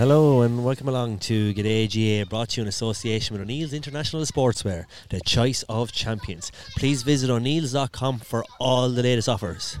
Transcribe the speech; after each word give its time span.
Hello 0.00 0.40
and 0.40 0.64
welcome 0.64 0.88
along 0.88 1.18
to 1.18 1.52
G'day 1.52 1.84
GAA, 1.84 2.26
brought 2.26 2.48
to 2.48 2.56
you 2.56 2.62
in 2.62 2.68
association 2.68 3.34
with 3.34 3.42
O'Neill's 3.42 3.74
International 3.74 4.22
Sportswear, 4.22 4.86
the 5.10 5.20
choice 5.20 5.62
of 5.64 5.92
champions. 5.92 6.50
Please 6.74 7.02
visit 7.02 7.28
o'neills.com 7.28 8.20
for 8.20 8.42
all 8.58 8.88
the 8.88 9.02
latest 9.02 9.28
offers. 9.28 9.78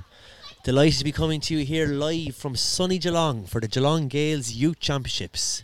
Delighted 0.62 0.98
to 0.98 1.04
be 1.04 1.10
coming 1.10 1.40
to 1.40 1.54
you 1.56 1.64
here 1.64 1.86
live 1.86 2.36
from 2.36 2.54
sunny 2.54 2.98
Geelong 2.98 3.46
for 3.46 3.62
the 3.62 3.66
Geelong 3.66 4.08
Gales 4.08 4.52
Youth 4.52 4.78
Championships. 4.78 5.62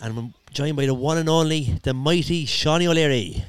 And 0.00 0.16
I'm 0.16 0.34
joined 0.52 0.76
by 0.76 0.86
the 0.86 0.94
one 0.94 1.18
and 1.18 1.28
only, 1.28 1.80
the 1.82 1.92
mighty 1.92 2.46
Shawnee 2.46 2.86
O'Leary. 2.86 3.44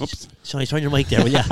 Oops. 0.00 0.28
Shawnee, 0.44 0.66
turn 0.66 0.82
your 0.82 0.90
mic 0.90 1.08
there, 1.08 1.22
will 1.22 1.30
you? 1.30 1.38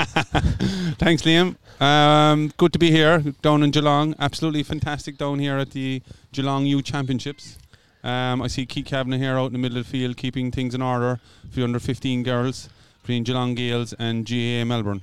Thanks, 0.99 1.23
Liam. 1.23 1.57
Um, 1.81 2.53
good 2.57 2.73
to 2.73 2.79
be 2.79 2.91
here 2.91 3.21
down 3.43 3.63
in 3.63 3.71
Geelong. 3.71 4.15
Absolutely 4.19 4.63
fantastic 4.63 5.17
down 5.19 5.39
here 5.39 5.57
at 5.57 5.71
the 5.71 6.03
Geelong 6.33 6.67
U 6.67 6.83
Championships. 6.83 7.59
Um, 8.03 8.43
I 8.43 8.49
see 8.49 8.67
Keith 8.67 8.87
Kavanagh 8.87 9.17
here 9.19 9.39
out 9.39 9.47
in 9.47 9.53
the 9.55 9.59
middle 9.59 9.79
of 9.79 9.87
the 9.87 9.91
field 9.91 10.17
keeping 10.17 10.51
things 10.51 10.75
in 10.75 10.83
order 10.83 11.21
for 11.49 11.57
the 11.57 11.65
under 11.65 11.79
15 11.81 12.23
girls 12.23 12.69
between 13.01 13.25
Geelong 13.25 13.55
Gales 13.55 13.95
and 13.95 14.27
GAA 14.27 14.65
Melbourne. 14.65 15.03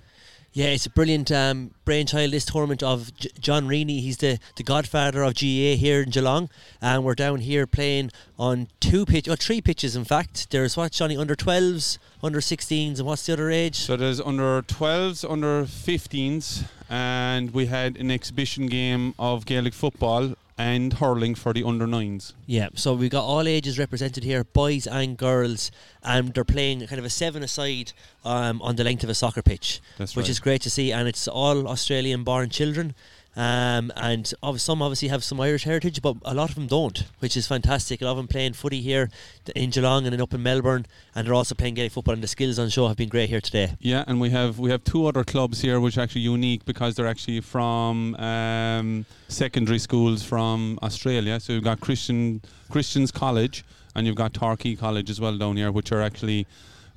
Yeah, 0.53 0.65
it's 0.65 0.85
a 0.85 0.89
brilliant 0.89 1.31
um, 1.31 1.71
brainchild, 1.85 2.31
this 2.31 2.43
tournament 2.43 2.83
of 2.83 3.15
J- 3.15 3.29
John 3.39 3.69
Reaney. 3.69 4.01
He's 4.01 4.17
the, 4.17 4.37
the 4.57 4.63
godfather 4.63 5.23
of 5.23 5.35
GA 5.35 5.77
here 5.77 6.01
in 6.01 6.09
Geelong. 6.09 6.49
And 6.81 7.05
we're 7.05 7.15
down 7.15 7.39
here 7.39 7.65
playing 7.65 8.11
on 8.37 8.67
two 8.81 9.05
pitch, 9.05 9.29
or 9.29 9.37
three 9.37 9.61
pitches, 9.61 9.95
in 9.95 10.03
fact. 10.03 10.51
There's 10.51 10.75
what, 10.75 10.91
Johnny, 10.91 11.15
under 11.15 11.37
12s, 11.37 11.99
under 12.21 12.41
16s, 12.41 12.97
and 12.97 13.07
what's 13.07 13.25
the 13.25 13.31
other 13.33 13.49
age? 13.49 13.75
So 13.77 13.95
there's 13.95 14.19
under 14.19 14.61
12s, 14.63 15.29
under 15.31 15.63
15s, 15.63 16.65
and 16.89 17.53
we 17.53 17.67
had 17.67 17.95
an 17.95 18.11
exhibition 18.11 18.67
game 18.67 19.15
of 19.17 19.45
Gaelic 19.45 19.73
football 19.73 20.33
and 20.61 20.93
hurling 20.93 21.33
for 21.33 21.53
the 21.53 21.63
under 21.63 21.87
9s. 21.87 22.33
Yeah, 22.45 22.69
so 22.75 22.93
we've 22.93 23.09
got 23.09 23.23
all 23.23 23.47
ages 23.47 23.79
represented 23.79 24.23
here, 24.23 24.43
boys 24.43 24.85
and 24.85 25.17
girls, 25.17 25.71
and 26.03 26.33
they're 26.33 26.43
playing 26.45 26.85
kind 26.87 26.99
of 26.99 27.05
a 27.05 27.09
seven 27.09 27.41
aside 27.41 27.93
um, 28.23 28.61
on 28.61 28.75
the 28.75 28.83
length 28.83 29.03
of 29.03 29.09
a 29.09 29.15
soccer 29.15 29.41
pitch, 29.41 29.81
That's 29.97 30.15
which 30.15 30.25
right. 30.25 30.29
is 30.29 30.39
great 30.39 30.61
to 30.61 30.69
see. 30.69 30.91
And 30.91 31.07
it's 31.07 31.27
all 31.27 31.67
Australian 31.67 32.23
born 32.23 32.49
children. 32.49 32.93
Um, 33.35 33.93
and 33.95 34.33
some 34.57 34.81
obviously 34.81 35.07
have 35.07 35.23
some 35.23 35.39
Irish 35.39 35.63
heritage, 35.63 36.01
but 36.01 36.17
a 36.25 36.33
lot 36.33 36.49
of 36.49 36.55
them 36.55 36.67
don't, 36.67 37.05
which 37.19 37.37
is 37.37 37.47
fantastic. 37.47 38.01
A 38.01 38.05
lot 38.05 38.11
of 38.11 38.17
them 38.17 38.27
playing 38.27 38.53
footy 38.53 38.81
here 38.81 39.09
in 39.55 39.69
Geelong 39.69 40.05
and 40.05 40.11
then 40.11 40.21
up 40.21 40.33
in 40.33 40.43
Melbourne, 40.43 40.85
and 41.15 41.25
they're 41.25 41.33
also 41.33 41.55
playing 41.55 41.75
Gaelic 41.75 41.93
football. 41.93 42.13
And 42.13 42.23
the 42.23 42.27
skills 42.27 42.59
on 42.59 42.67
show 42.69 42.87
have 42.89 42.97
been 42.97 43.09
great 43.09 43.29
here 43.29 43.39
today. 43.39 43.75
Yeah, 43.79 44.03
and 44.05 44.19
we 44.19 44.31
have 44.31 44.59
we 44.59 44.69
have 44.71 44.83
two 44.83 45.05
other 45.07 45.23
clubs 45.23 45.61
here 45.61 45.79
which 45.79 45.97
are 45.97 46.01
actually 46.01 46.21
unique 46.21 46.65
because 46.65 46.95
they're 46.95 47.07
actually 47.07 47.39
from 47.39 48.15
um, 48.15 49.05
secondary 49.29 49.79
schools 49.79 50.23
from 50.23 50.77
Australia. 50.83 51.39
So 51.39 51.53
you've 51.53 51.63
got 51.63 51.79
Christian 51.79 52.41
Christians 52.69 53.11
College 53.11 53.63
and 53.95 54.05
you've 54.05 54.15
got 54.15 54.33
Torquay 54.33 54.75
College 54.75 55.09
as 55.09 55.21
well 55.21 55.37
down 55.37 55.55
here, 55.55 55.71
which 55.71 55.91
are 55.93 56.01
actually 56.01 56.47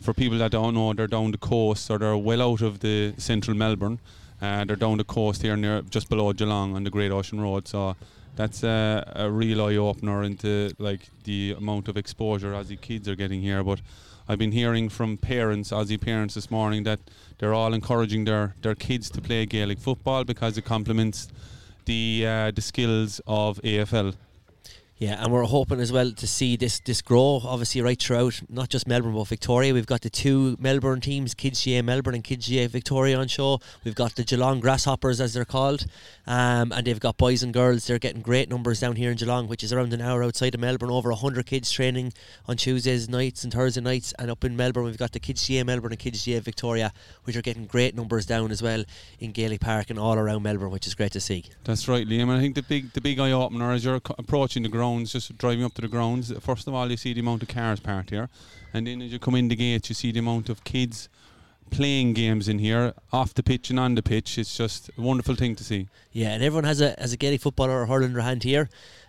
for 0.00 0.12
people 0.12 0.38
that 0.38 0.50
don't 0.50 0.74
know, 0.74 0.92
they're 0.92 1.06
down 1.06 1.30
the 1.30 1.38
coast 1.38 1.90
or 1.90 1.98
they're 1.98 2.16
well 2.16 2.42
out 2.42 2.60
of 2.60 2.80
the 2.80 3.14
central 3.18 3.56
Melbourne. 3.56 4.00
Uh, 4.45 4.62
they're 4.62 4.77
down 4.77 4.98
the 4.98 5.05
coast 5.05 5.41
here 5.41 5.56
near 5.56 5.81
just 5.81 6.11
below 6.11 6.31
Geelong 6.34 6.77
on 6.77 6.84
the 6.84 6.91
Great 6.91 7.11
Ocean 7.11 7.41
Road. 7.41 7.67
So 7.67 7.97
that's 8.37 8.62
a, 8.62 9.03
a 9.17 9.31
real 9.31 9.62
eye 9.62 9.77
opener 9.77 10.23
into 10.23 10.70
like 10.78 11.09
the 11.25 11.55
amount 11.56 11.89
of 11.89 11.97
exposure 11.97 12.53
Aussie 12.53 12.78
kids 12.78 13.09
are 13.09 13.14
getting 13.14 13.41
here. 13.41 13.64
But 13.64 13.81
I've 14.28 14.39
been 14.39 14.53
hearing 14.53 14.91
from 14.91 15.17
parents, 15.17 15.70
Aussie 15.70 15.98
parents 15.98 16.34
this 16.34 16.51
morning, 16.51 16.83
that 16.83 17.01
they're 17.39 17.55
all 17.55 17.73
encouraging 17.73 18.27
their, 18.27 18.55
their 18.61 18.75
kids 18.75 19.09
to 19.11 19.23
play 19.23 19.47
Gaelic 19.47 19.78
football 19.78 20.25
because 20.25 20.58
it 20.58 20.67
complements 20.67 21.29
the 21.86 22.27
uh, 22.27 22.51
the 22.51 22.61
skills 22.61 23.23
of 23.27 23.61
AFL. 23.63 24.14
Yeah, 24.96 25.22
and 25.22 25.32
we're 25.32 25.42
hoping 25.42 25.80
as 25.80 25.90
well 25.90 26.12
to 26.12 26.27
see 26.27 26.55
this 26.55 26.78
this 26.78 27.02
grow, 27.02 27.40
obviously, 27.44 27.80
right 27.80 28.00
throughout 28.00 28.40
not 28.48 28.68
just 28.68 28.86
Melbourne 28.86 29.12
but 29.12 29.27
Victoria. 29.27 29.74
We've 29.74 29.86
got 29.86 30.02
the 30.02 30.10
two 30.10 30.56
Melbourne 30.60 31.00
teams, 31.00 31.34
Kids 31.34 31.64
GA 31.64 31.82
Melbourne 31.82 32.14
and 32.14 32.22
Kids 32.22 32.46
GA 32.46 32.68
Victoria 32.68 33.18
on 33.18 33.27
show. 33.27 33.58
We've 33.82 33.96
got 33.96 34.14
the 34.14 34.22
Geelong 34.22 34.60
Grasshoppers, 34.60 35.20
as 35.20 35.34
they're 35.34 35.44
called, 35.44 35.86
um, 36.28 36.70
and 36.70 36.86
they've 36.86 37.00
got 37.00 37.16
boys 37.16 37.42
and 37.42 37.52
girls. 37.52 37.88
They're 37.88 37.98
getting 37.98 38.22
great 38.22 38.48
numbers 38.48 38.78
down 38.78 38.94
here 38.94 39.10
in 39.10 39.16
Geelong, 39.16 39.48
which 39.48 39.64
is 39.64 39.72
around 39.72 39.92
an 39.92 40.00
hour 40.00 40.22
outside 40.22 40.55
of 40.55 40.60
Melbourne. 40.60 40.90
Over 40.90 41.11
100 41.11 41.44
kids 41.44 41.72
training 41.72 42.12
on 42.46 42.56
Tuesdays 42.56 43.08
nights 43.08 43.42
and 43.42 43.52
Thursday 43.52 43.80
nights. 43.80 44.14
And 44.20 44.30
up 44.30 44.44
in 44.44 44.56
Melbourne, 44.56 44.84
we've 44.84 44.96
got 44.96 45.11
the 45.11 45.18
Kids 45.18 45.44
GA 45.44 45.64
Melbourne 45.64 45.90
and 45.90 45.98
Kids 45.98 46.24
GA 46.24 46.38
Victoria, 46.38 46.92
which 47.24 47.34
are 47.34 47.42
getting 47.42 47.66
great 47.66 47.96
numbers 47.96 48.26
down 48.26 48.52
as 48.52 48.62
well 48.62 48.84
in 49.18 49.32
Gaelic 49.32 49.61
Park 49.61 49.90
and 49.90 49.98
all 49.98 50.14
around 50.14 50.44
Melbourne, 50.44 50.70
which 50.70 50.86
is 50.86 50.94
great 50.94 51.11
to 51.12 51.20
see. 51.20 51.46
That's 51.64 51.88
right, 51.88 52.06
Liam. 52.06 52.22
And 52.22 52.32
I 52.32 52.40
think 52.40 52.55
the 52.55 52.62
big 52.62 52.92
the 52.92 53.00
big 53.00 53.18
eye 53.18 53.32
opener 53.32 53.72
as 53.72 53.84
you're 53.84 53.96
approaching 53.96 54.62
the 54.62 54.68
grounds, 54.84 55.12
just 55.12 55.36
driving 55.39 55.64
up 55.64 55.74
to 55.74 55.83
the 55.83 55.89
grounds. 55.89 56.33
First 56.40 56.67
of 56.68 56.74
all, 56.74 56.90
you 56.90 56.96
see 56.96 57.12
the 57.14 57.20
amount 57.20 57.42
of 57.42 57.48
cars 57.48 57.80
parked 57.80 58.11
here, 58.11 58.28
and 58.72 58.86
then 58.86 59.02
as 59.02 59.12
you 59.12 59.18
come 59.18 59.34
in 59.34 59.48
the 59.48 59.56
gates, 59.56 59.89
you 59.89 59.95
see 59.95 60.12
the 60.12 60.18
amount 60.20 60.48
of 60.48 60.62
kids 60.64 61.08
playing 61.70 62.12
games 62.14 62.48
in 62.48 62.58
here, 62.58 62.92
off 63.12 63.33
the 63.34 63.42
pitch 63.42 63.70
and 63.70 63.80
on 63.80 63.94
the 63.94 64.02
pitch. 64.02 64.39
It's 64.39 64.56
just 64.56 64.90
a 64.98 65.00
wonderful 65.00 65.34
thing 65.34 65.56
to 65.56 65.64
see. 65.64 65.89
Yeah, 66.12 66.30
and 66.34 66.42
everyone 66.42 66.64
has 66.64 66.80
a 66.80 66.94
has 66.98 67.12
a 67.12 67.17
Gaelic 67.17 67.40
footballer 67.40 67.80
or 67.80 67.86
hurler 67.86 68.06
in 68.06 68.12
their 68.12 68.23
hand 68.23 68.42
here. 68.44 68.68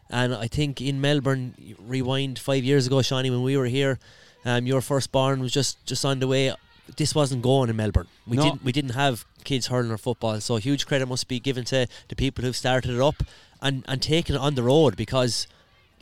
And 0.10 0.34
I 0.36 0.48
think 0.48 0.82
in 0.82 1.02
Melbourne, 1.02 1.56
rewind 1.80 2.38
five 2.40 2.64
years 2.64 2.86
ago, 2.88 3.02
Shawnee, 3.02 3.32
when 3.32 3.42
we 3.42 3.58
were 3.58 3.66
here, 3.66 3.98
um, 4.46 4.68
your 4.68 4.82
firstborn 4.82 5.40
was 5.42 5.52
just, 5.52 5.84
just 5.86 6.06
on 6.06 6.20
the 6.20 6.28
way. 6.28 6.54
This 6.98 7.16
wasn't 7.16 7.42
going 7.42 7.72
in 7.72 7.76
Melbourne. 7.76 8.08
We 8.28 8.38
No. 8.38 8.44
didn't 8.44 8.64
we 8.64 8.72
didn't 8.72 8.92
have 8.92 9.26
kids 9.44 9.68
hurling 9.68 9.92
or 9.92 9.98
football. 9.98 10.40
So 10.42 10.58
huge 10.58 10.86
credit 10.86 11.08
must 11.08 11.28
be 11.28 11.40
given 11.40 11.66
to 11.66 11.88
the 12.10 12.16
people 12.16 12.44
who've 12.46 12.56
started 12.56 12.92
it 12.92 13.02
up 13.02 13.24
and, 13.62 13.84
and 13.88 14.00
taken 14.02 14.36
it 14.36 14.42
on 14.48 14.54
the 14.54 14.62
road 14.62 14.96
because 14.96 15.48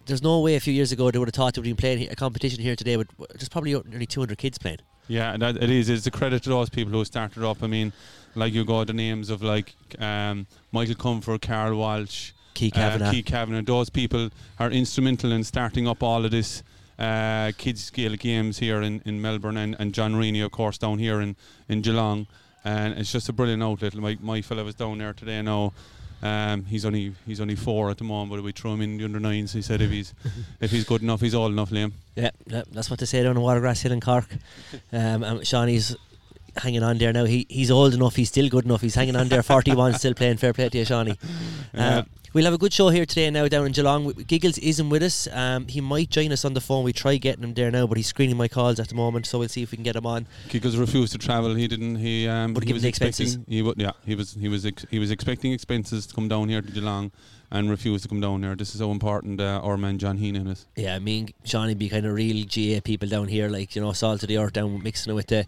there's 0.05 0.21
no 0.21 0.39
way 0.39 0.55
a 0.55 0.59
few 0.59 0.73
years 0.73 0.91
ago 0.91 1.11
they 1.11 1.19
would 1.19 1.27
have 1.27 1.35
thought 1.35 1.53
they 1.53 1.61
would 1.61 1.65
be 1.65 1.73
playing 1.73 2.09
a 2.09 2.15
competition 2.15 2.61
here 2.61 2.75
today. 2.75 2.95
But 2.95 3.07
there's 3.29 3.49
probably 3.49 3.73
nearly 3.87 4.05
200 4.05 4.37
kids 4.37 4.57
playing. 4.57 4.79
Yeah, 5.07 5.35
that, 5.37 5.57
it 5.57 5.69
is. 5.69 5.89
It's 5.89 6.07
a 6.07 6.11
credit 6.11 6.43
to 6.43 6.49
those 6.49 6.69
people 6.69 6.93
who 6.93 7.03
started 7.05 7.43
up. 7.43 7.61
I 7.61 7.67
mean, 7.67 7.91
like 8.35 8.53
you 8.53 8.63
go 8.63 8.83
the 8.83 8.93
names 8.93 9.29
of 9.29 9.41
like 9.41 9.75
um, 9.99 10.47
Michael 10.71 10.95
Comfort, 10.95 11.41
Carl 11.41 11.77
Walsh, 11.77 12.31
Key 12.53 12.71
uh, 12.73 12.75
Kavanagh. 12.75 13.11
Keith 13.11 13.25
Kavanagh. 13.25 13.63
Those 13.63 13.89
people 13.89 14.29
are 14.59 14.71
instrumental 14.71 15.31
in 15.31 15.43
starting 15.43 15.87
up 15.87 16.03
all 16.03 16.23
of 16.23 16.31
this 16.31 16.63
uh, 16.99 17.51
kids 17.57 17.89
Gaelic 17.89 18.21
games 18.21 18.59
here 18.59 18.81
in, 18.81 19.01
in 19.05 19.21
Melbourne 19.21 19.57
and, 19.57 19.75
and 19.79 19.93
John 19.93 20.13
Reaney, 20.13 20.43
of 20.45 20.51
course, 20.51 20.77
down 20.77 20.99
here 20.99 21.21
in, 21.21 21.35
in 21.67 21.81
Geelong. 21.81 22.27
And 22.63 22.97
it's 22.97 23.11
just 23.11 23.27
a 23.27 23.33
brilliant 23.33 23.61
outlet. 23.61 23.95
My, 23.95 24.17
my 24.21 24.41
fella 24.41 24.63
was 24.63 24.75
down 24.75 24.99
there 24.99 25.13
today 25.13 25.41
now. 25.41 25.73
Um, 26.23 26.63
he's 26.63 26.85
only 26.85 27.13
he's 27.27 27.41
only 27.41 27.55
four 27.55 27.89
at 27.89 27.97
the 27.97 28.05
moment, 28.05 28.31
but 28.31 28.41
we 28.41 28.53
throw 28.53 28.73
him 28.73 28.81
in 28.81 28.97
the 28.97 29.03
under 29.03 29.19
nines. 29.19 29.51
He 29.51 29.61
said 29.61 29.81
if 29.81 29.91
he's 29.91 30.13
if 30.61 30.71
he's 30.71 30.85
good 30.85 31.01
enough, 31.01 31.19
he's 31.19 31.35
old 31.35 31.51
enough, 31.51 31.69
Liam. 31.69 31.91
Yeah, 32.15 32.29
yeah, 32.47 32.63
that's 32.71 32.89
what 32.89 32.99
they 32.99 33.05
say 33.05 33.23
down 33.23 33.35
in 33.35 33.43
Watergrass 33.43 33.81
Hill 33.81 33.91
in 33.91 33.99
Cork. 33.99 34.27
Um, 34.93 35.23
and 35.23 35.45
Shawnee's 35.45 35.95
hanging 36.57 36.83
on 36.83 36.97
there 36.97 37.13
now. 37.13 37.25
He 37.25 37.45
he's 37.49 37.71
old 37.71 37.93
enough. 37.93 38.15
He's 38.15 38.29
still 38.29 38.49
good 38.49 38.65
enough. 38.65 38.81
He's 38.81 38.95
hanging 38.95 39.15
on 39.15 39.29
there. 39.29 39.43
Forty 39.43 39.75
one, 39.75 39.93
still 39.93 40.13
playing. 40.13 40.37
Fair 40.37 40.53
play 40.53 40.69
to 40.69 40.77
you, 40.77 40.85
Shawnee. 40.85 41.17
Yeah. 41.75 41.97
Uh, 41.97 42.03
we'll 42.33 42.45
have 42.45 42.53
a 42.53 42.57
good 42.59 42.71
show 42.71 42.89
here 42.89 43.03
today 43.03 43.31
now 43.31 43.47
down 43.47 43.65
in 43.65 43.71
Geelong. 43.71 44.11
Giggles 44.27 44.59
isn't 44.59 44.89
with 44.89 45.01
us. 45.01 45.27
Um, 45.31 45.67
he 45.67 45.81
might 45.81 46.11
join 46.11 46.31
us 46.31 46.45
on 46.45 46.53
the 46.53 46.61
phone. 46.61 46.83
We 46.83 46.93
try 46.93 47.17
getting 47.17 47.43
him 47.43 47.55
there 47.55 47.71
now, 47.71 47.87
but 47.87 47.97
he's 47.97 48.05
screening 48.05 48.37
my 48.37 48.47
calls 48.47 48.79
at 48.79 48.89
the 48.89 48.95
moment. 48.95 49.25
So 49.25 49.39
we'll 49.39 49.49
see 49.49 49.63
if 49.63 49.71
we 49.71 49.77
can 49.77 49.83
get 49.83 49.95
him 49.95 50.05
on. 50.05 50.27
Giggles 50.49 50.77
refused 50.77 51.13
to 51.13 51.17
travel. 51.17 51.55
He 51.55 51.67
didn't. 51.67 51.95
He 51.95 52.27
um. 52.27 52.55
He 52.61 52.73
was 52.73 52.85
expecting. 52.85 53.25
expenses. 53.25 53.39
He 53.47 53.63
would. 53.63 53.81
Yeah. 53.81 53.93
He 54.05 54.13
was. 54.13 54.33
He 54.33 54.47
was. 54.47 54.67
Ex- 54.67 54.85
he 54.91 54.99
was 54.99 55.09
expecting 55.09 55.51
expenses 55.51 56.05
to 56.05 56.13
come 56.13 56.27
down 56.27 56.49
here 56.49 56.61
to 56.61 56.71
Geelong, 56.71 57.11
and 57.49 57.71
refused 57.71 58.03
to 58.03 58.09
come 58.09 58.21
down 58.21 58.43
here. 58.43 58.55
This 58.55 58.73
is 58.73 58.79
so 58.79 58.91
important 58.91 59.41
uh, 59.41 59.61
our 59.63 59.77
man 59.77 59.97
John 59.97 60.17
Heenan 60.17 60.47
is. 60.47 60.67
Yeah, 60.75 60.99
me 60.99 61.19
and 61.19 61.33
Johnny 61.43 61.73
be 61.73 61.89
kind 61.89 62.05
of 62.05 62.13
real 62.13 62.45
GA 62.45 62.81
people 62.81 63.09
down 63.09 63.27
here, 63.29 63.49
like 63.49 63.75
you 63.75 63.81
know, 63.81 63.93
salt 63.93 64.21
of 64.21 64.29
the 64.29 64.37
earth 64.37 64.53
down, 64.53 64.81
mixing 64.83 65.11
it 65.11 65.15
with 65.15 65.27
the 65.27 65.47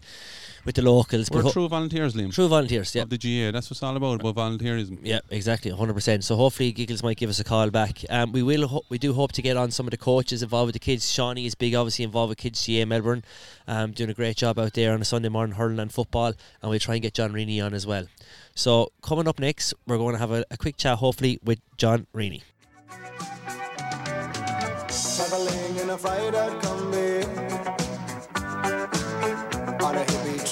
with 0.66 0.74
the 0.74 0.82
locals. 0.82 1.30
We're 1.30 1.42
ho- 1.42 1.50
true 1.52 1.68
volunteers, 1.68 2.14
Liam. 2.14 2.34
true 2.34 2.48
volunteers. 2.48 2.94
Yeah, 2.94 3.02
Of 3.02 3.10
the 3.10 3.16
GA. 3.16 3.52
That's 3.52 3.68
what 3.68 3.72
it's 3.76 3.82
all 3.82 3.96
about. 3.96 4.20
About 4.20 4.34
volunteerism. 4.34 4.98
Yeah, 5.02 5.20
exactly, 5.30 5.70
100%. 5.70 6.22
So 6.24 6.36
hopefully 6.36 6.72
Giggles 6.72 7.02
might 7.02 7.16
give 7.16 7.30
us 7.30 7.38
a 7.40 7.44
call 7.44 7.70
back. 7.70 8.04
Um, 8.10 8.32
we 8.32 8.42
will, 8.42 8.66
ho- 8.66 8.82
we 8.90 8.98
do 8.98 9.14
hope 9.14 9.32
to 9.32 9.42
get 9.42 9.56
on 9.56 9.70
some 9.70 9.86
of 9.86 9.92
the 9.92 9.96
coaches 9.96 10.42
involved 10.42 10.66
with 10.66 10.72
the 10.74 10.80
kids. 10.80 11.10
Shawnee 11.10 11.46
is 11.46 11.54
big, 11.54 11.74
obviously 11.74 12.04
involved 12.04 12.30
with 12.30 12.38
Kids 12.38 12.62
GA 12.66 12.84
Melbourne, 12.84 13.24
um, 13.68 13.92
doing 13.92 14.10
a 14.10 14.14
great 14.14 14.36
job 14.36 14.58
out 14.58 14.74
there 14.74 14.92
on 14.92 15.00
a 15.00 15.04
Sunday 15.04 15.28
morning 15.30 15.54
hurling 15.56 15.78
and 15.78 15.92
football, 15.92 16.32
and 16.60 16.70
we'll 16.70 16.80
try 16.80 16.94
and 16.96 17.02
get 17.02 17.14
John 17.14 17.32
Reaney 17.32 17.64
on 17.64 17.72
as 17.72 17.86
well. 17.86 18.06
So 18.54 18.90
coming 19.02 19.28
up 19.28 19.38
next, 19.38 19.72
we're 19.86 19.98
going 19.98 20.14
to 20.14 20.18
have 20.18 20.32
a, 20.32 20.44
a 20.50 20.56
quick 20.56 20.76
chat, 20.76 20.98
hopefully, 20.98 21.38
with 21.44 21.60
John 21.76 22.06
Reaney. 22.14 22.42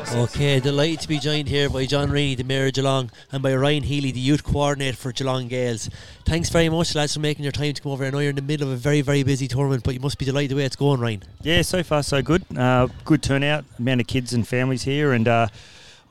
As 0.00 0.14
we're 0.14 0.22
Okay, 0.22 0.60
delighted 0.60 1.00
to 1.00 1.08
be 1.08 1.18
joined 1.18 1.48
here 1.48 1.68
by 1.68 1.84
John 1.84 2.10
Rainey, 2.10 2.36
the 2.36 2.44
Mayor 2.44 2.66
of 2.66 2.74
Geelong, 2.74 3.10
and 3.32 3.42
by 3.42 3.54
Ryan 3.54 3.82
Healy, 3.82 4.12
the 4.12 4.20
Youth 4.20 4.44
Coordinator 4.44 4.96
for 4.96 5.12
Geelong 5.12 5.48
Gales. 5.48 5.90
Thanks 6.24 6.50
very 6.50 6.68
much, 6.68 6.94
lads, 6.94 7.14
for 7.14 7.20
making 7.20 7.42
your 7.42 7.52
time 7.52 7.72
to 7.72 7.82
come 7.82 7.92
over. 7.92 8.04
I 8.04 8.10
know 8.10 8.20
you're 8.20 8.30
in 8.30 8.36
the 8.36 8.42
middle 8.42 8.68
of 8.68 8.74
a 8.74 8.76
very, 8.76 9.00
very 9.00 9.22
busy 9.22 9.48
tournament, 9.48 9.82
but 9.82 9.94
you 9.94 10.00
must 10.00 10.18
be 10.18 10.24
delighted 10.24 10.52
the 10.52 10.56
way 10.56 10.64
it's 10.64 10.76
going, 10.76 11.00
Ryan. 11.00 11.24
Yeah, 11.42 11.62
so 11.62 11.82
far 11.82 12.02
so 12.02 12.22
good. 12.22 12.44
Uh, 12.56 12.88
good 13.04 13.22
turnout, 13.22 13.64
amount 13.78 14.00
of 14.00 14.06
kids 14.06 14.32
and 14.32 14.46
families 14.46 14.82
here, 14.82 15.12
and 15.12 15.26
uh, 15.26 15.48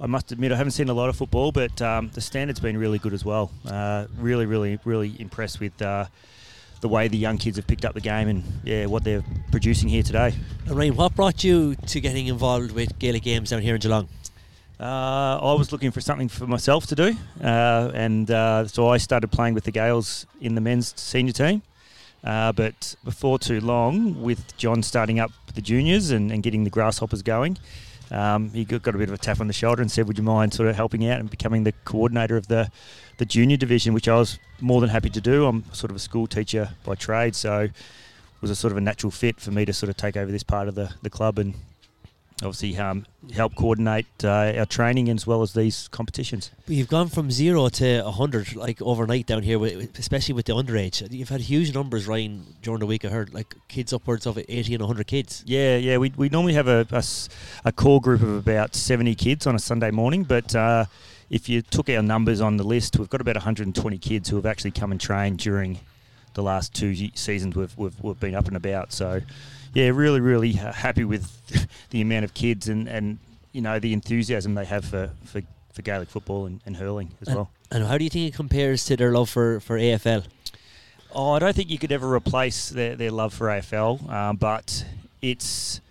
I 0.02 0.08
must 0.08 0.32
admit 0.32 0.52
I 0.52 0.58
haven't 0.58 0.72
seen 0.72 0.90
a 0.90 0.94
lot 0.94 1.08
of 1.10 1.16
football, 1.16 1.52
but 1.52 1.82
um, 1.82 2.12
the 2.14 2.22
standard's 2.22 2.60
been 2.60 2.78
really 2.78 3.00
good 3.00 3.14
as 3.14 3.24
well. 3.24 3.52
Uh, 3.66 4.08
really, 4.18 4.46
really, 4.46 4.80
really 4.84 5.16
impressed 5.20 5.60
with 5.60 5.82
uh, 5.82 6.06
the 6.82 6.88
way 6.88 7.08
the 7.08 7.18
young 7.18 7.38
kids 7.38 7.58
have 7.58 7.68
picked 7.68 7.86
up 7.86 7.94
the 7.94 8.02
game 8.02 8.28
and 8.28 8.44
yeah, 8.64 8.86
what 8.86 9.04
they're 9.04 9.24
producing 9.52 9.90
here 9.90 10.04
today. 10.04 10.34
Ryan, 10.68 10.96
what 10.96 11.16
brought 11.16 11.44
you 11.44 11.76
to 11.76 12.00
getting 12.00 12.28
involved 12.28 12.72
with 12.72 12.98
Gaelic 13.00 13.24
games 13.24 13.50
down 13.50 13.62
here 13.62 13.76
in 13.76 13.82
Geelong? 13.82 14.08
Uh, 14.80 15.40
I 15.42 15.54
was 15.54 15.72
looking 15.72 15.90
for 15.90 16.02
something 16.02 16.28
for 16.28 16.46
myself 16.46 16.86
to 16.88 16.96
do, 16.96 17.16
uh, 17.44 17.92
and 17.96 18.30
uh, 18.30 18.68
so 18.68 18.90
I 18.90 18.98
started 18.98 19.32
playing 19.32 19.56
with 19.56 19.64
the 19.64 19.72
Gales 19.72 20.28
in 20.40 20.54
the 20.54 20.62
men's 20.62 20.94
senior 21.00 21.34
team. 21.34 21.64
Uh, 22.24 22.52
but 22.52 22.96
before 23.04 23.40
too 23.40 23.60
long, 23.60 24.22
with 24.22 24.56
John 24.58 24.84
starting 24.84 25.20
up 25.20 25.32
the 25.56 25.62
juniors 25.62 26.12
and, 26.12 26.32
and 26.32 26.44
getting 26.44 26.64
the 26.64 26.70
grasshoppers 26.70 27.24
going, 27.24 27.58
um, 28.12 28.50
he 28.52 28.66
got, 28.66 28.84
got 28.84 28.96
a 28.96 28.98
bit 28.98 29.10
of 29.10 29.16
a 29.16 29.18
tap 29.18 29.40
on 29.40 29.48
the 29.48 29.54
shoulder 29.54 29.82
and 29.82 29.92
said, 29.92 30.08
"Would 30.08 30.18
you 30.18 30.24
mind 30.24 30.54
sort 30.54 30.70
of 30.70 30.76
helping 30.76 31.08
out 31.10 31.20
and 31.20 31.30
becoming 31.30 31.64
the 31.64 31.74
coordinator 31.84 32.38
of 32.38 32.48
the 32.48 32.70
the 33.18 33.26
junior 33.26 33.58
division?" 33.58 33.94
Which 33.94 34.08
I 34.08 34.16
was 34.16 34.40
more 34.60 34.82
than 34.82 34.90
happy 34.90 35.10
to 35.12 35.22
do. 35.22 35.46
I'm 35.46 35.64
sort 35.74 35.92
of 35.92 35.96
a 35.96 36.00
school 36.00 36.28
teacher 36.28 36.70
by 36.84 36.96
trade, 36.96 37.36
so 37.36 37.62
it 37.62 37.72
was 38.42 38.52
a 38.52 38.56
sort 38.56 38.72
of 38.72 38.78
a 38.78 38.82
natural 38.82 39.12
fit 39.12 39.40
for 39.40 39.52
me 39.52 39.66
to 39.66 39.74
sort 39.74 39.90
of 39.90 39.98
take 39.98 40.18
over 40.18 40.32
this 40.32 40.44
part 40.44 40.68
of 40.68 40.76
the, 40.76 40.94
the 41.02 41.10
club 41.10 41.40
and 41.40 41.56
obviously 42.44 42.78
um, 42.78 43.06
help 43.34 43.56
coordinate 43.56 44.06
uh, 44.24 44.54
our 44.58 44.66
training 44.66 45.10
as 45.10 45.26
well 45.26 45.42
as 45.42 45.54
these 45.54 45.88
competitions. 45.88 46.52
But 46.66 46.76
you've 46.76 46.88
gone 46.88 47.10
from 47.10 47.32
zero 47.32 47.68
to 47.70 48.02
100 48.04 48.56
like 48.56 48.82
overnight 48.82 49.26
down 49.26 49.44
here, 49.44 49.58
with, 49.58 49.98
especially 49.98 50.34
with 50.34 50.46
the 50.46 50.54
underage. 50.54 51.12
You've 51.12 51.30
had 51.30 51.42
huge 51.42 51.74
numbers, 51.74 52.08
Ryan, 52.08 52.46
during 52.62 52.80
the 52.80 52.86
week. 52.86 53.06
I 53.06 53.10
heard 53.10 53.34
like 53.34 53.56
kids 53.68 53.92
upwards 53.92 54.26
of 54.26 54.38
80 54.38 54.76
and 54.76 54.82
100 54.82 55.08
kids. 55.08 55.44
Yeah, 55.48 55.78
yeah. 55.78 55.98
We, 55.98 56.14
we 56.16 56.30
normally 56.30 56.54
have 56.54 56.68
a, 56.68 56.86
a, 56.92 57.04
a 57.66 57.72
core 57.72 58.02
group 58.02 58.22
of 58.22 58.36
about 58.36 58.76
70 58.76 59.16
kids 59.16 59.48
on 59.48 59.56
a 59.56 59.60
Sunday 59.60 59.92
morning, 59.92 60.24
but 60.24 60.56
uh, 60.56 60.86
if 61.30 61.50
you 61.50 61.62
took 61.62 61.90
our 61.90 62.02
numbers 62.02 62.42
on 62.42 62.58
the 62.58 62.64
list, 62.64 62.98
we've 62.98 63.10
got 63.10 63.22
about 63.22 63.36
120 63.36 63.98
kids 63.98 64.30
who 64.30 64.36
have 64.36 64.46
actually 64.46 64.72
come 64.72 64.92
and 64.92 65.00
trained 65.00 65.40
during 65.40 65.80
the 66.34 66.44
last 66.44 66.74
two 66.74 66.96
seasons 67.16 67.56
we've, 67.56 67.76
we've, 67.78 68.00
we've 68.02 68.20
been 68.20 68.36
up 68.36 68.48
and 68.48 68.56
about. 68.56 68.94
So 68.94 69.22
yeah, 69.74 69.90
really, 69.90 70.22
really 70.22 70.54
happy 70.54 71.04
with 71.04 71.68
the 71.90 72.02
amount 72.02 72.26
of 72.26 72.34
kids 72.34 72.70
and, 72.70 72.88
and 72.88 73.20
you 73.52 73.62
know 73.62 73.80
the 73.80 73.94
enthusiasm 73.94 74.54
they 74.54 74.66
have 74.66 74.86
for, 74.86 75.12
for, 75.26 75.42
for 75.74 75.82
Gaelic 75.82 76.10
football 76.10 76.46
and, 76.46 76.62
and 76.66 76.78
hurling 76.78 77.12
as 77.22 77.28
and, 77.28 77.38
well. 77.38 77.50
And 77.72 77.84
how 77.86 77.98
do 77.98 78.04
you 78.04 78.10
think 78.10 78.34
it 78.34 78.36
compares 78.36 78.86
to 78.86 78.96
their 78.96 79.12
love 79.12 79.30
for, 79.30 79.60
for 79.60 79.78
AFL? 79.78 80.26
Oh, 81.14 81.32
I 81.32 81.40
don't 81.40 81.56
think 81.56 81.70
you 81.70 81.80
could 81.80 81.92
ever 81.92 82.14
replace 82.14 82.70
their, 82.70 82.96
their 82.96 83.12
love 83.12 83.34
for 83.34 83.48
AFL, 83.48 84.10
um, 84.10 84.36
but 84.36 84.86
it's 85.22 85.82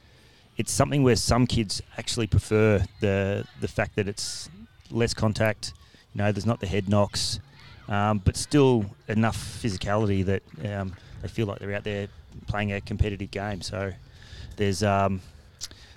it's 0.57 0.73
something 0.73 1.03
where 1.03 1.17
some 1.17 1.47
kids 1.47 1.83
actually 1.99 2.27
prefer 2.27 2.85
the 3.01 3.47
the 3.61 3.69
fact 3.69 3.97
that 3.97 4.09
it's 4.09 4.49
less 4.97 5.15
contact. 5.15 5.73
You 6.15 6.19
know, 6.19 6.33
there's 6.33 6.47
not 6.47 6.61
the 6.61 6.67
head 6.67 6.89
knocks, 6.89 7.41
um, 7.89 8.19
but 8.19 8.37
still 8.37 8.87
enough 9.09 9.37
physicality 9.37 10.25
that 10.25 10.43
um, 10.65 10.95
they 11.23 11.29
feel 11.29 11.47
like 11.47 11.59
they're 11.59 11.75
out 11.75 11.85
there 11.85 12.09
playing 12.47 12.73
a 12.73 12.81
competitive 12.81 13.31
game. 13.31 13.61
So 13.63 13.93
there's 14.57 14.83
um, 14.83 15.21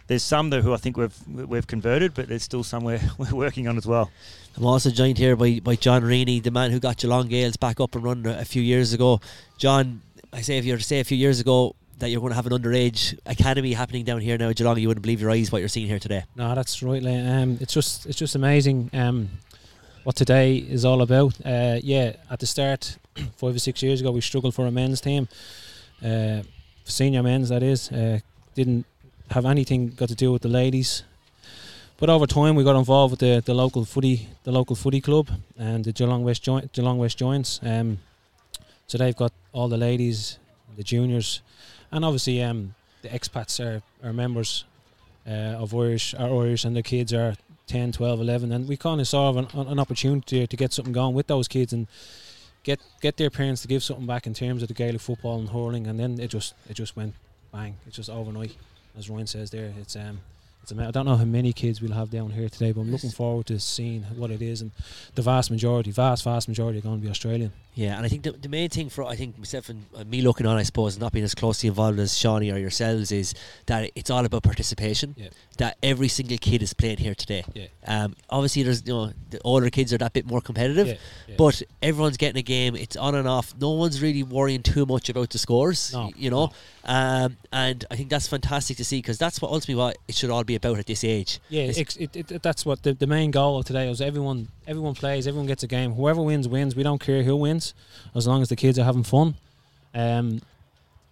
there's 0.08 0.24
some 0.24 0.50
that 0.50 0.64
who 0.64 0.74
I 0.74 0.78
think 0.78 0.98
we've 0.98 1.16
we've 1.28 1.68
converted, 1.68 2.14
but 2.14 2.28
there's 2.28 2.44
still 2.44 2.64
some 2.64 2.84
we're, 2.84 3.02
we're 3.18 3.36
working 3.36 3.68
on 3.68 3.78
as 3.78 3.88
well. 3.88 4.12
I'm 4.58 4.66
also 4.66 4.90
joined 4.90 5.18
here 5.18 5.36
by, 5.36 5.60
by 5.64 5.76
John 5.76 6.04
Rainey, 6.04 6.40
the 6.40 6.52
man 6.52 6.72
who 6.72 6.80
got 6.80 6.98
Geelong 6.98 7.28
Gales 7.30 7.56
back 7.56 7.80
up 7.80 7.96
and 7.96 8.04
running 8.04 8.26
a 8.26 8.44
few 8.44 8.62
years 8.62 8.92
ago. 8.92 9.22
John, 9.58 10.02
I 10.34 10.42
say 10.42 10.58
if 10.58 10.66
you 10.66 10.74
were 10.74 10.80
to 10.80 10.84
say 10.84 11.00
a 11.00 11.04
few 11.04 11.18
years 11.18 11.40
ago 11.40 11.76
that 12.00 12.10
you're 12.10 12.22
going 12.22 12.32
to 12.32 12.36
have 12.36 12.48
an 12.48 12.54
underage 12.54 13.18
academy 13.26 13.74
happening 13.74 14.04
down 14.04 14.22
here 14.22 14.38
now 14.38 14.50
at 14.50 14.56
Geelong, 14.56 14.78
you 14.78 14.88
wouldn't 14.88 15.04
believe 15.04 15.22
your 15.22 15.32
eyes 15.32 15.52
what 15.52 15.60
you're 15.60 15.68
seeing 15.68 15.88
here 15.88 16.00
today. 16.00 16.24
No, 16.36 16.56
that's 16.56 16.82
right. 16.82 17.04
Um, 17.06 17.58
it's 17.62 17.74
just 17.74 18.06
it's 18.06 18.18
just 18.18 18.36
amazing 18.36 18.90
um, 18.94 19.30
what 20.04 20.16
today 20.16 20.58
is 20.58 20.86
all 20.86 21.02
about. 21.02 21.34
Uh, 21.46 21.80
yeah, 21.84 22.14
at 22.30 22.40
the 22.40 22.48
start, 22.48 22.98
five 23.38 23.56
or 23.56 23.60
six 23.60 23.84
years 23.84 24.02
ago, 24.02 24.12
we 24.12 24.22
struggled 24.22 24.56
for 24.56 24.66
a 24.66 24.72
men's 24.72 25.02
team 25.02 25.28
uh, 26.04 26.42
senior 26.84 27.24
men's 27.24 27.50
that 27.50 27.64
is, 27.64 27.92
uh, 27.92 28.20
didn't 28.56 28.86
have 29.32 29.46
anything 29.46 29.90
got 29.90 30.10
to 30.10 30.16
do 30.16 30.32
with 30.32 30.42
the 30.42 30.50
ladies. 30.50 31.04
But 31.98 32.10
over 32.10 32.26
time, 32.26 32.56
we 32.56 32.64
got 32.64 32.78
involved 32.78 33.12
with 33.12 33.20
the, 33.20 33.44
the 33.46 33.54
local 33.54 33.84
footy 33.84 34.30
the 34.44 34.52
local 34.52 34.76
footy 34.76 35.02
club 35.02 35.30
and 35.58 35.84
the 35.84 35.92
Geelong 35.92 36.24
West 36.24 36.44
Joint 36.44 36.72
Geelong 36.72 36.98
West 36.98 37.18
Joints. 37.18 37.60
Um, 37.62 38.00
so 38.88 38.98
they've 38.98 39.16
got 39.16 39.34
all 39.52 39.68
the 39.68 39.78
ladies, 39.78 40.40
the 40.78 40.84
juniors, 40.84 41.42
and 41.92 42.06
obviously 42.06 42.42
um, 42.42 42.76
the 43.02 43.10
expats 43.10 43.64
are, 43.64 43.82
are 44.06 44.14
members 44.14 44.66
uh, 45.28 45.58
of 45.58 45.74
Irish 45.76 46.14
are 46.14 46.30
Irish, 46.30 46.66
and 46.66 46.76
the 46.76 46.84
kids 46.84 47.14
are 47.14 47.36
10, 47.68 47.92
12, 47.92 48.22
11, 48.22 48.52
and 48.52 48.68
we 48.68 48.76
kind 48.78 49.00
of 49.00 49.08
saw 49.08 49.38
an, 49.38 49.48
an 49.54 49.80
opportunity 49.80 50.48
to 50.48 50.58
get 50.58 50.74
something 50.74 50.94
going 50.94 51.14
with 51.14 51.28
those 51.28 51.48
kids 51.48 51.72
and 51.72 51.88
get 52.64 52.80
get 53.02 53.18
their 53.18 53.30
parents 53.30 53.62
to 53.62 53.68
give 53.68 53.84
something 53.84 54.08
back 54.08 54.26
in 54.28 54.34
terms 54.34 54.62
of 54.62 54.68
the 54.68 54.74
Gaelic 54.74 55.02
football 55.02 55.40
and 55.40 55.50
hurling, 55.50 55.88
and 55.88 56.00
then 56.00 56.20
it 56.20 56.30
just 56.30 56.54
it 56.70 56.74
just 56.74 56.96
went 56.96 57.14
bang. 57.52 57.78
It's 57.86 57.96
just 57.96 58.10
overnight, 58.10 58.56
as 58.98 59.10
Ryan 59.10 59.28
says 59.28 59.52
there. 59.52 59.74
It's 59.80 59.96
um 59.96 60.20
it's 60.64 60.72
I 60.72 60.92
don't 60.92 61.06
know 61.06 61.16
how 61.16 61.26
many 61.26 61.54
kids 61.54 61.82
we'll 61.82 61.94
have 61.94 62.10
down 62.10 62.30
here 62.32 62.50
today, 62.50 62.72
but 62.72 62.82
I'm 62.82 62.92
looking 62.92 63.10
forward 63.10 63.48
to 63.48 63.60
seeing 63.60 64.04
what 64.04 64.32
it 64.32 64.42
is. 64.42 64.62
And 64.62 64.72
the 65.16 65.22
vast 65.22 65.52
majority, 65.52 65.92
vast 65.92 66.24
vast 66.24 66.48
majority, 66.48 66.80
are 66.80 66.82
going 66.82 67.00
to 67.00 67.04
be 67.04 67.10
Australian. 67.10 67.52
Yeah, 67.76 67.96
and 67.96 68.06
I 68.06 68.10
think 68.10 68.24
the, 68.24 68.32
the 68.34 68.50
main 68.50 68.70
thing 68.70 68.90
for 68.90 69.06
I 69.06 69.16
think 69.16 69.38
myself 69.38 69.70
and 69.70 69.86
uh, 69.96 70.04
me 70.04 70.22
looking 70.22 70.46
on, 70.46 70.58
I 70.58 70.64
suppose, 70.64 71.00
not 71.00 71.14
being 71.14 71.24
as 71.24 71.34
closely 71.34 71.70
involved 71.70 71.98
as 72.00 72.18
Shawnee 72.18 72.52
or 72.52 72.58
yourselves, 72.58 73.12
is 73.12 73.34
that 73.68 73.90
it's 73.96 74.10
all 74.10 74.26
about 74.26 74.44
participation. 74.44 75.16
Yeah. 75.18 75.30
That 75.60 75.78
every 75.82 76.08
single 76.10 76.38
kid 76.38 76.62
is 76.62 76.74
playing 76.74 76.98
here 76.98 77.16
today. 77.16 77.44
Yeah. 77.54 77.68
Um, 77.86 78.16
obviously, 78.30 78.64
there's 78.64 78.86
you 78.86 78.94
know 78.94 79.12
the 79.30 79.40
older 79.46 79.70
kids 79.70 79.94
are 79.94 79.98
that 80.00 80.12
bit 80.14 80.26
more 80.26 80.42
competitive, 80.42 80.88
Yeah, 80.88 80.94
yeah. 81.28 81.36
but 81.38 81.62
everyone's 81.82 82.18
getting 82.18 82.40
a 82.40 82.44
game. 82.44 82.76
It's 82.76 82.98
on 82.98 83.16
and 83.16 83.28
off. 83.28 83.54
No 83.60 83.72
one's 83.72 84.02
really 84.02 84.24
worrying 84.24 84.62
too 84.64 84.86
much 84.86 85.08
about 85.10 85.30
the 85.30 85.38
scores. 85.38 85.94
No, 85.94 86.12
you 86.18 86.30
know, 86.30 86.52
um, 86.84 87.38
and 87.54 87.86
I 87.90 87.96
think 87.96 88.10
that's 88.10 88.28
fantastic 88.28 88.76
to 88.78 88.84
see 88.86 88.98
because 88.98 89.18
that's 89.18 89.42
what 89.42 89.52
ultimately 89.52 89.76
what 89.76 89.98
it 90.08 90.16
should 90.16 90.32
all 90.32 90.44
be 90.50 90.56
about 90.56 90.80
at 90.80 90.86
this 90.86 91.04
age. 91.04 91.40
Yeah, 91.50 91.64
it, 91.64 91.98
it, 91.98 92.32
it, 92.32 92.44
that's 92.44 92.66
what 92.66 92.84
the, 92.84 92.94
the 92.94 93.08
main 93.08 93.32
goal 93.32 93.60
of 93.60 93.66
today 93.66 93.88
was. 93.88 94.02
Everyone 94.02 94.48
everyone 94.68 94.96
plays, 94.96 95.28
everyone 95.28 95.48
gets 95.48 95.64
a 95.64 95.68
game. 95.68 95.94
Whoever 95.94 96.22
wins 96.22 96.48
wins. 96.48 96.76
We 96.76 96.84
don't 96.84 97.00
care 97.00 97.24
who 97.24 97.36
wins, 97.36 97.74
as 98.16 98.28
long 98.28 98.42
as 98.42 98.50
the 98.50 98.56
kids 98.56 98.78
are 98.80 98.84
having 98.84 99.04
fun, 99.04 99.36
um, 99.94 100.42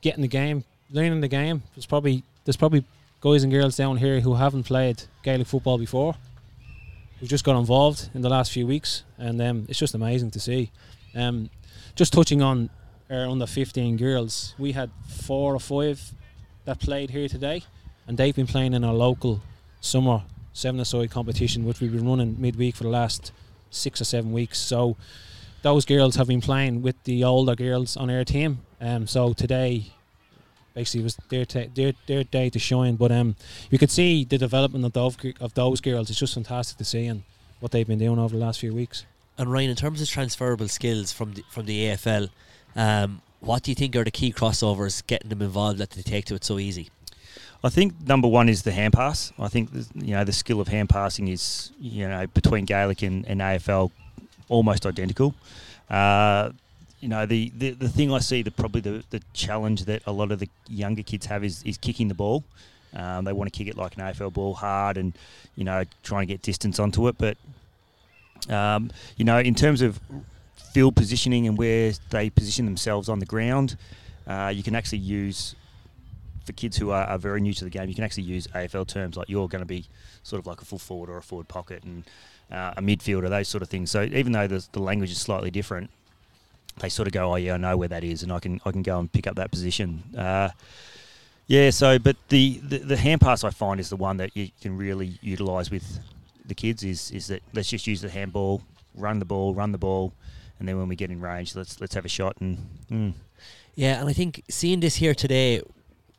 getting 0.02 0.22
the 0.22 0.28
game, 0.28 0.64
learning 0.92 1.22
the 1.22 1.28
game. 1.28 1.64
There's 1.76 1.86
probably 1.86 2.24
there's 2.46 2.58
probably 2.58 2.84
guys 3.22 3.44
and 3.44 3.52
girls 3.52 3.78
down 3.78 3.98
here 3.98 4.20
who 4.20 4.36
haven't 4.36 4.64
played 4.64 5.04
Gaelic 5.24 5.48
football 5.48 5.78
before, 5.78 6.16
who 7.20 7.28
just 7.28 7.44
got 7.44 7.58
involved 7.58 8.10
in 8.14 8.22
the 8.22 8.30
last 8.30 8.52
few 8.52 8.66
weeks, 8.68 9.04
and 9.18 9.42
um, 9.42 9.66
it's 9.70 9.80
just 9.80 9.94
amazing 9.96 10.32
to 10.32 10.40
see. 10.40 10.72
Um, 11.16 11.50
just 11.96 12.14
touching 12.14 12.42
on 12.42 12.70
our 13.10 13.28
under 13.28 13.48
15 13.48 13.98
girls, 13.98 14.56
we 14.58 14.74
had 14.74 14.90
four 15.08 15.56
or 15.56 15.60
five 15.60 16.12
that 16.66 16.80
played 16.80 17.10
here 17.12 17.28
today, 17.28 17.64
and 18.08 18.18
they've 18.18 18.36
been 18.36 18.48
playing 18.48 18.74
in 18.74 18.84
our 18.84 18.94
local 18.94 19.42
summer 19.82 20.24
seven-a-side 20.54 21.12
competition, 21.12 21.66
which 21.66 21.80
we've 21.80 21.92
been 21.92 22.08
running 22.08 22.36
midweek 22.40 22.76
for 22.76 22.84
the 22.84 22.90
last 22.90 23.32
six 23.70 24.02
or 24.02 24.06
seven 24.06 24.32
weeks. 24.32 24.58
So 24.58 24.98
those 25.62 25.86
girls 25.86 26.16
have 26.16 26.28
been 26.28 26.42
playing 26.42 26.82
with 26.82 27.02
the 27.04 27.24
older 27.24 27.56
girls 27.56 27.96
on 27.96 28.10
our 28.10 28.24
team. 28.24 28.60
Um, 28.82 29.06
so 29.08 29.34
today, 29.34 29.92
basically, 30.74 31.04
was 31.04 31.18
their 31.30 31.46
their 31.46 31.94
their 32.08 32.24
day 32.24 32.50
to 32.50 32.60
shine. 32.60 32.96
But 32.96 33.12
um, 33.12 33.36
you 33.70 33.78
could 33.78 33.92
see 33.92 34.24
the 34.24 34.38
development 34.38 34.86
of 34.86 34.94
those 34.94 35.18
of 35.40 35.54
those 35.54 35.82
girls. 35.82 36.10
It's 36.10 36.20
just 36.20 36.34
fantastic 36.34 36.78
to 36.78 36.86
see 36.86 37.06
and 37.06 37.24
what 37.60 37.72
they've 37.72 37.88
been 37.88 38.00
doing 38.00 38.20
over 38.20 38.36
the 38.36 38.44
last 38.44 38.60
few 38.60 38.74
weeks. 38.74 39.06
And 39.38 39.52
Ryan, 39.52 39.70
in 39.72 39.76
terms 39.76 40.02
of 40.02 40.10
transferable 40.10 40.68
skills 40.68 41.12
from 41.12 41.34
the, 41.34 41.44
from 41.50 41.66
the 41.66 41.86
AFL, 41.86 42.30
um, 42.76 43.22
what 43.40 43.62
do 43.64 43.72
you 43.72 43.76
think 43.76 43.96
are 43.96 44.04
the 44.04 44.12
key 44.12 44.32
crossovers 44.34 45.06
getting 45.06 45.30
them 45.30 45.44
involved 45.44 45.78
that 45.78 45.92
they 45.92 46.02
take 46.02 46.26
to 46.26 46.36
it 46.36 46.44
so 46.44 46.58
easy? 46.58 46.90
I 47.64 47.70
think 47.70 47.94
number 48.08 48.28
one 48.28 48.50
is 48.50 48.64
the 48.64 48.72
hand 48.72 48.94
pass. 48.94 49.34
I 49.40 49.48
think 49.48 49.70
you 49.96 50.12
know 50.12 50.24
the 50.24 50.32
skill 50.34 50.62
of 50.62 50.68
hand 50.68 50.90
passing 50.90 51.28
is 51.28 51.72
you 51.80 52.08
know 52.08 52.28
between 52.28 52.66
Gaelic 52.66 53.02
and, 53.02 53.26
and 53.28 53.42
AFL 53.42 53.92
almost 54.50 54.86
identical. 54.86 55.34
Uh, 55.90 56.52
you 57.00 57.08
know 57.08 57.26
the, 57.26 57.52
the, 57.58 57.72
the 57.72 57.90
thing 57.90 58.12
I 58.12 58.20
see 58.20 58.42
the 58.42 58.52
probably 58.52 58.82
the, 58.82 59.04
the 59.10 59.22
challenge 59.34 59.86
that 59.86 60.02
a 60.06 60.12
lot 60.12 60.32
of 60.32 60.40
the 60.40 60.50
younger 60.68 61.04
kids 61.04 61.26
have 61.28 61.44
is, 61.44 61.64
is 61.64 61.78
kicking 61.78 62.08
the 62.08 62.14
ball. 62.14 62.44
Um, 62.94 63.26
they 63.26 63.34
want 63.34 63.52
to 63.52 63.58
kick 63.58 63.68
it 63.68 63.78
like 63.78 63.96
an 63.98 64.04
AFL 64.04 64.34
ball 64.34 64.54
hard 64.54 64.98
and 64.98 65.14
you 65.56 65.64
know 65.64 65.84
trying 66.04 66.28
to 66.28 66.34
get 66.34 66.42
distance 66.42 66.80
onto 66.80 67.08
it. 67.08 67.16
But 67.18 67.38
um, 68.50 68.92
you 69.18 69.26
know 69.26 69.40
in 69.40 69.56
terms 69.56 69.82
of 69.82 70.00
field 70.74 70.96
positioning 70.96 71.48
and 71.48 71.58
where 71.58 71.94
they 72.12 72.30
position 72.30 72.66
themselves 72.66 73.10
on 73.10 73.20
the 73.20 73.26
ground, 73.26 73.78
uh, 74.28 74.52
you 74.56 74.62
can 74.64 74.76
actually 74.76 75.00
use 75.00 75.56
for 76.48 76.54
kids 76.54 76.78
who 76.78 76.92
are, 76.92 77.04
are 77.04 77.20
very 77.20 77.42
new 77.42 77.54
to 77.54 77.64
the 77.64 77.70
game, 77.70 77.90
you 77.90 77.94
can 77.94 78.06
actually 78.06 78.24
use 78.24 78.48
AFL 78.48 78.88
terms 78.88 79.18
like 79.18 79.30
you're 79.30 79.48
going 79.48 79.62
to 79.62 79.68
be 79.68 79.86
sort 80.24 80.40
of 80.40 80.48
like 80.48 80.62
a 80.62 80.66
full 80.66 80.80
forward 80.80 81.10
or 81.10 81.18
a 81.18 81.22
forward 81.22 81.48
pocket 81.48 81.84
and 81.84 82.06
uh, 82.52 82.74
a 82.78 82.82
midfielder, 82.82 83.30
those 83.30 83.50
sort 83.50 83.62
of 83.62 83.70
things. 83.70 83.92
So 83.92 84.04
even 84.04 84.32
though 84.32 84.48
the, 84.48 84.66
the 84.72 84.80
language 84.80 85.12
is 85.12 85.20
slightly 85.20 85.52
different, 85.52 85.92
they 86.80 86.90
sort 86.90 87.08
of 87.08 87.14
go, 87.14 87.34
oh 87.34 87.36
yeah, 87.36 87.56
I 87.56 87.58
know 87.58 87.76
where 87.76 87.90
that 87.90 88.04
is, 88.04 88.24
and 88.24 88.32
I 88.32 88.40
can 88.40 88.62
I 88.66 88.72
can 88.72 88.82
go 88.82 89.00
and 89.00 89.12
pick 89.12 89.28
up 89.28 89.36
that 89.36 89.52
position. 89.52 90.04
Uh, 90.18 90.50
yeah. 91.48 91.70
So, 91.72 92.00
but 92.00 92.16
the, 92.30 92.62
the 92.64 92.78
the 92.80 92.98
hand 92.98 93.20
pass 93.22 93.44
I 93.44 93.50
find 93.50 93.80
is 93.80 93.90
the 93.90 93.96
one 93.96 94.18
that 94.18 94.36
you 94.38 94.50
can 94.62 94.78
really 94.78 95.18
utilise 95.22 95.70
with 95.70 96.00
the 96.46 96.56
kids. 96.56 96.84
Is 96.84 97.12
is 97.12 97.28
that 97.28 97.42
let's 97.54 97.70
just 97.70 97.88
use 97.88 98.02
the 98.02 98.10
handball, 98.10 98.62
run 98.96 99.20
the 99.20 99.26
ball, 99.26 99.54
run 99.54 99.72
the 99.72 99.78
ball, 99.78 100.14
and 100.60 100.68
then 100.68 100.78
when 100.78 100.88
we 100.88 100.96
get 100.96 101.10
in 101.10 101.20
range, 101.20 101.56
let's 101.56 101.82
let's 101.82 101.96
have 101.96 102.06
a 102.06 102.10
shot 102.10 102.38
and. 102.40 102.58
Mm. 102.92 103.14
Yeah, 103.76 104.00
and 104.00 104.10
I 104.10 104.14
think 104.14 104.44
seeing 104.50 104.80
this 104.80 104.96
here 104.96 105.14
today 105.14 105.62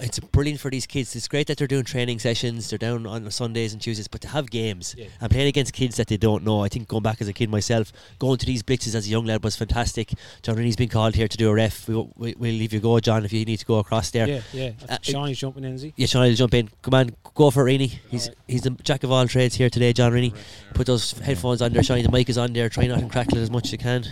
it's 0.00 0.20
brilliant 0.20 0.60
for 0.60 0.70
these 0.70 0.86
kids. 0.86 1.16
It's 1.16 1.26
great 1.26 1.48
that 1.48 1.58
they're 1.58 1.66
doing 1.66 1.82
training 1.84 2.20
sessions. 2.20 2.70
They're 2.70 2.78
down 2.78 3.04
on 3.06 3.28
Sundays 3.32 3.72
and 3.72 3.82
Tuesdays, 3.82 4.06
but 4.06 4.20
to 4.20 4.28
have 4.28 4.48
games 4.48 4.94
Yeah. 4.96 5.06
and 5.20 5.30
playing 5.30 5.48
against 5.48 5.72
kids 5.72 5.96
that 5.96 6.06
they 6.06 6.16
don't 6.16 6.44
know. 6.44 6.62
I 6.62 6.68
think 6.68 6.86
going 6.86 7.02
back 7.02 7.20
as 7.20 7.26
a 7.26 7.32
kid 7.32 7.50
myself, 7.50 7.92
going 8.20 8.38
to 8.38 8.46
these 8.46 8.62
blitzes 8.62 8.94
as 8.94 9.06
a 9.06 9.10
young 9.10 9.26
lad 9.26 9.42
was 9.42 9.56
fantastic. 9.56 10.12
John 10.42 10.54
Rennie's 10.56 10.76
been 10.76 10.88
called 10.88 11.16
here 11.16 11.26
to 11.26 11.36
do 11.36 11.50
a 11.50 11.54
ref. 11.54 11.88
We, 11.88 11.94
we, 12.16 12.34
we'll 12.38 12.52
leave 12.54 12.72
you 12.72 12.78
go, 12.80 13.00
John, 13.00 13.24
if 13.24 13.32
you 13.32 13.44
need 13.44 13.56
to 13.58 13.66
go 13.66 13.78
across 13.78 14.10
there. 14.12 14.28
Yeah, 14.28 14.40
yeah. 14.52 14.70
Uh, 14.88 14.98
Shawnee's 15.02 15.38
jumping 15.38 15.64
in, 15.64 15.74
is 15.74 15.82
he? 15.82 15.92
Yeah, 15.96 16.06
Sean, 16.06 16.22
I'll 16.22 16.32
jump 16.34 16.54
in. 16.54 16.68
Come 16.82 16.94
on, 16.94 17.10
go 17.34 17.50
for 17.50 17.64
Rainey. 17.64 17.88
He's 18.08 18.28
Alright. 18.28 18.38
he's 18.46 18.62
the 18.62 18.70
jack 18.70 19.02
of 19.02 19.10
all 19.10 19.26
trades 19.26 19.56
here 19.56 19.68
today, 19.68 19.92
John 19.92 20.12
Rainey. 20.12 20.32
Put 20.74 20.86
those 20.86 21.12
headphones 21.18 21.60
on 21.60 21.72
there, 21.72 21.82
Shiny. 21.82 22.02
The 22.02 22.12
mic 22.12 22.28
is 22.28 22.38
on 22.38 22.52
there. 22.52 22.68
Try 22.68 22.86
not 22.86 23.00
to 23.00 23.08
crackle 23.08 23.38
it 23.38 23.42
as 23.42 23.50
much 23.50 23.66
as 23.66 23.72
you 23.72 23.78
can. 23.78 24.04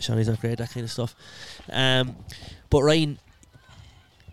Shawnee's 0.00 0.28
not 0.28 0.40
great 0.40 0.52
at 0.52 0.58
that 0.58 0.70
kind 0.70 0.82
of 0.84 0.90
stuff. 0.90 1.14
Um, 1.70 2.16
but 2.70 2.82
Ryan, 2.82 3.18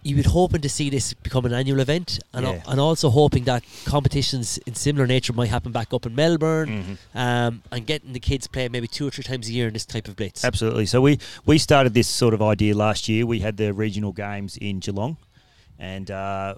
you 0.01 0.15
would 0.15 0.27
hoping 0.27 0.61
to 0.61 0.69
see 0.69 0.89
this 0.89 1.13
become 1.13 1.45
an 1.45 1.53
annual 1.53 1.79
event, 1.79 2.19
and 2.33 2.45
al- 2.45 2.53
Yeah. 2.55 2.63
and 2.67 2.79
also 2.79 3.09
hoping 3.09 3.43
that 3.45 3.63
competitions 3.85 4.57
in 4.65 4.73
similar 4.75 5.05
nature 5.05 5.33
might 5.33 5.49
happen 5.49 5.71
back 5.71 5.93
up 5.93 6.05
in 6.05 6.15
Melbourne, 6.15 6.97
Mhm. 7.13 7.19
um, 7.19 7.63
and 7.71 7.85
getting 7.85 8.13
the 8.13 8.19
kids 8.19 8.47
playing 8.47 8.71
maybe 8.71 8.87
two 8.87 9.05
or 9.07 9.11
three 9.11 9.23
times 9.23 9.49
a 9.49 9.51
year 9.51 9.67
in 9.67 9.73
this 9.73 9.85
type 9.85 10.07
of 10.07 10.15
blitz. 10.15 10.43
Absolutely. 10.45 10.85
So 10.85 11.01
we 11.01 11.19
we 11.45 11.57
started 11.57 11.93
this 11.93 12.07
sort 12.07 12.33
of 12.33 12.41
idea 12.41 12.75
last 12.75 13.09
year. 13.09 13.25
We 13.25 13.39
had 13.39 13.57
the 13.57 13.73
regional 13.73 14.13
games 14.13 14.57
in 14.57 14.79
Geelong, 14.79 15.17
and 15.77 16.09
uh, 16.09 16.55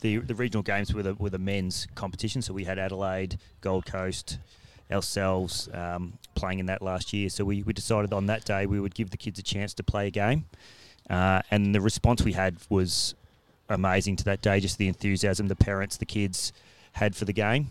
the 0.00 0.18
the 0.18 0.34
regional 0.34 0.62
games 0.62 0.92
were 0.92 1.02
the 1.02 1.14
were 1.14 1.30
the 1.30 1.38
men's 1.38 1.86
competition. 1.94 2.42
So 2.42 2.52
we 2.52 2.64
had 2.64 2.78
Adelaide, 2.78 3.38
Gold 3.60 3.86
Coast, 3.86 4.38
ourselves 4.90 5.68
um, 5.72 6.14
playing 6.34 6.58
in 6.58 6.66
that 6.66 6.82
last 6.82 7.12
year. 7.12 7.30
So 7.30 7.44
we, 7.44 7.62
we 7.62 7.72
decided 7.72 8.12
on 8.12 8.26
that 8.26 8.44
day 8.44 8.66
we 8.66 8.80
would 8.80 8.94
give 8.94 9.10
the 9.10 9.16
kids 9.16 9.38
a 9.38 9.42
chance 9.42 9.72
to 9.74 9.82
play 9.82 10.08
a 10.08 10.10
game, 10.10 10.44
uh, 11.10 11.42
and 11.50 11.74
the 11.74 11.80
response 11.80 12.22
we 12.22 12.32
had 12.32 12.56
was 12.68 13.14
amazing 13.68 14.16
to 14.16 14.24
that 14.24 14.42
day. 14.42 14.60
Just 14.60 14.78
the 14.78 14.88
enthusiasm 14.88 15.48
the 15.48 15.56
parents, 15.56 15.96
the 15.96 16.06
kids 16.06 16.52
had 16.92 17.16
for 17.16 17.24
the 17.24 17.32
game. 17.32 17.68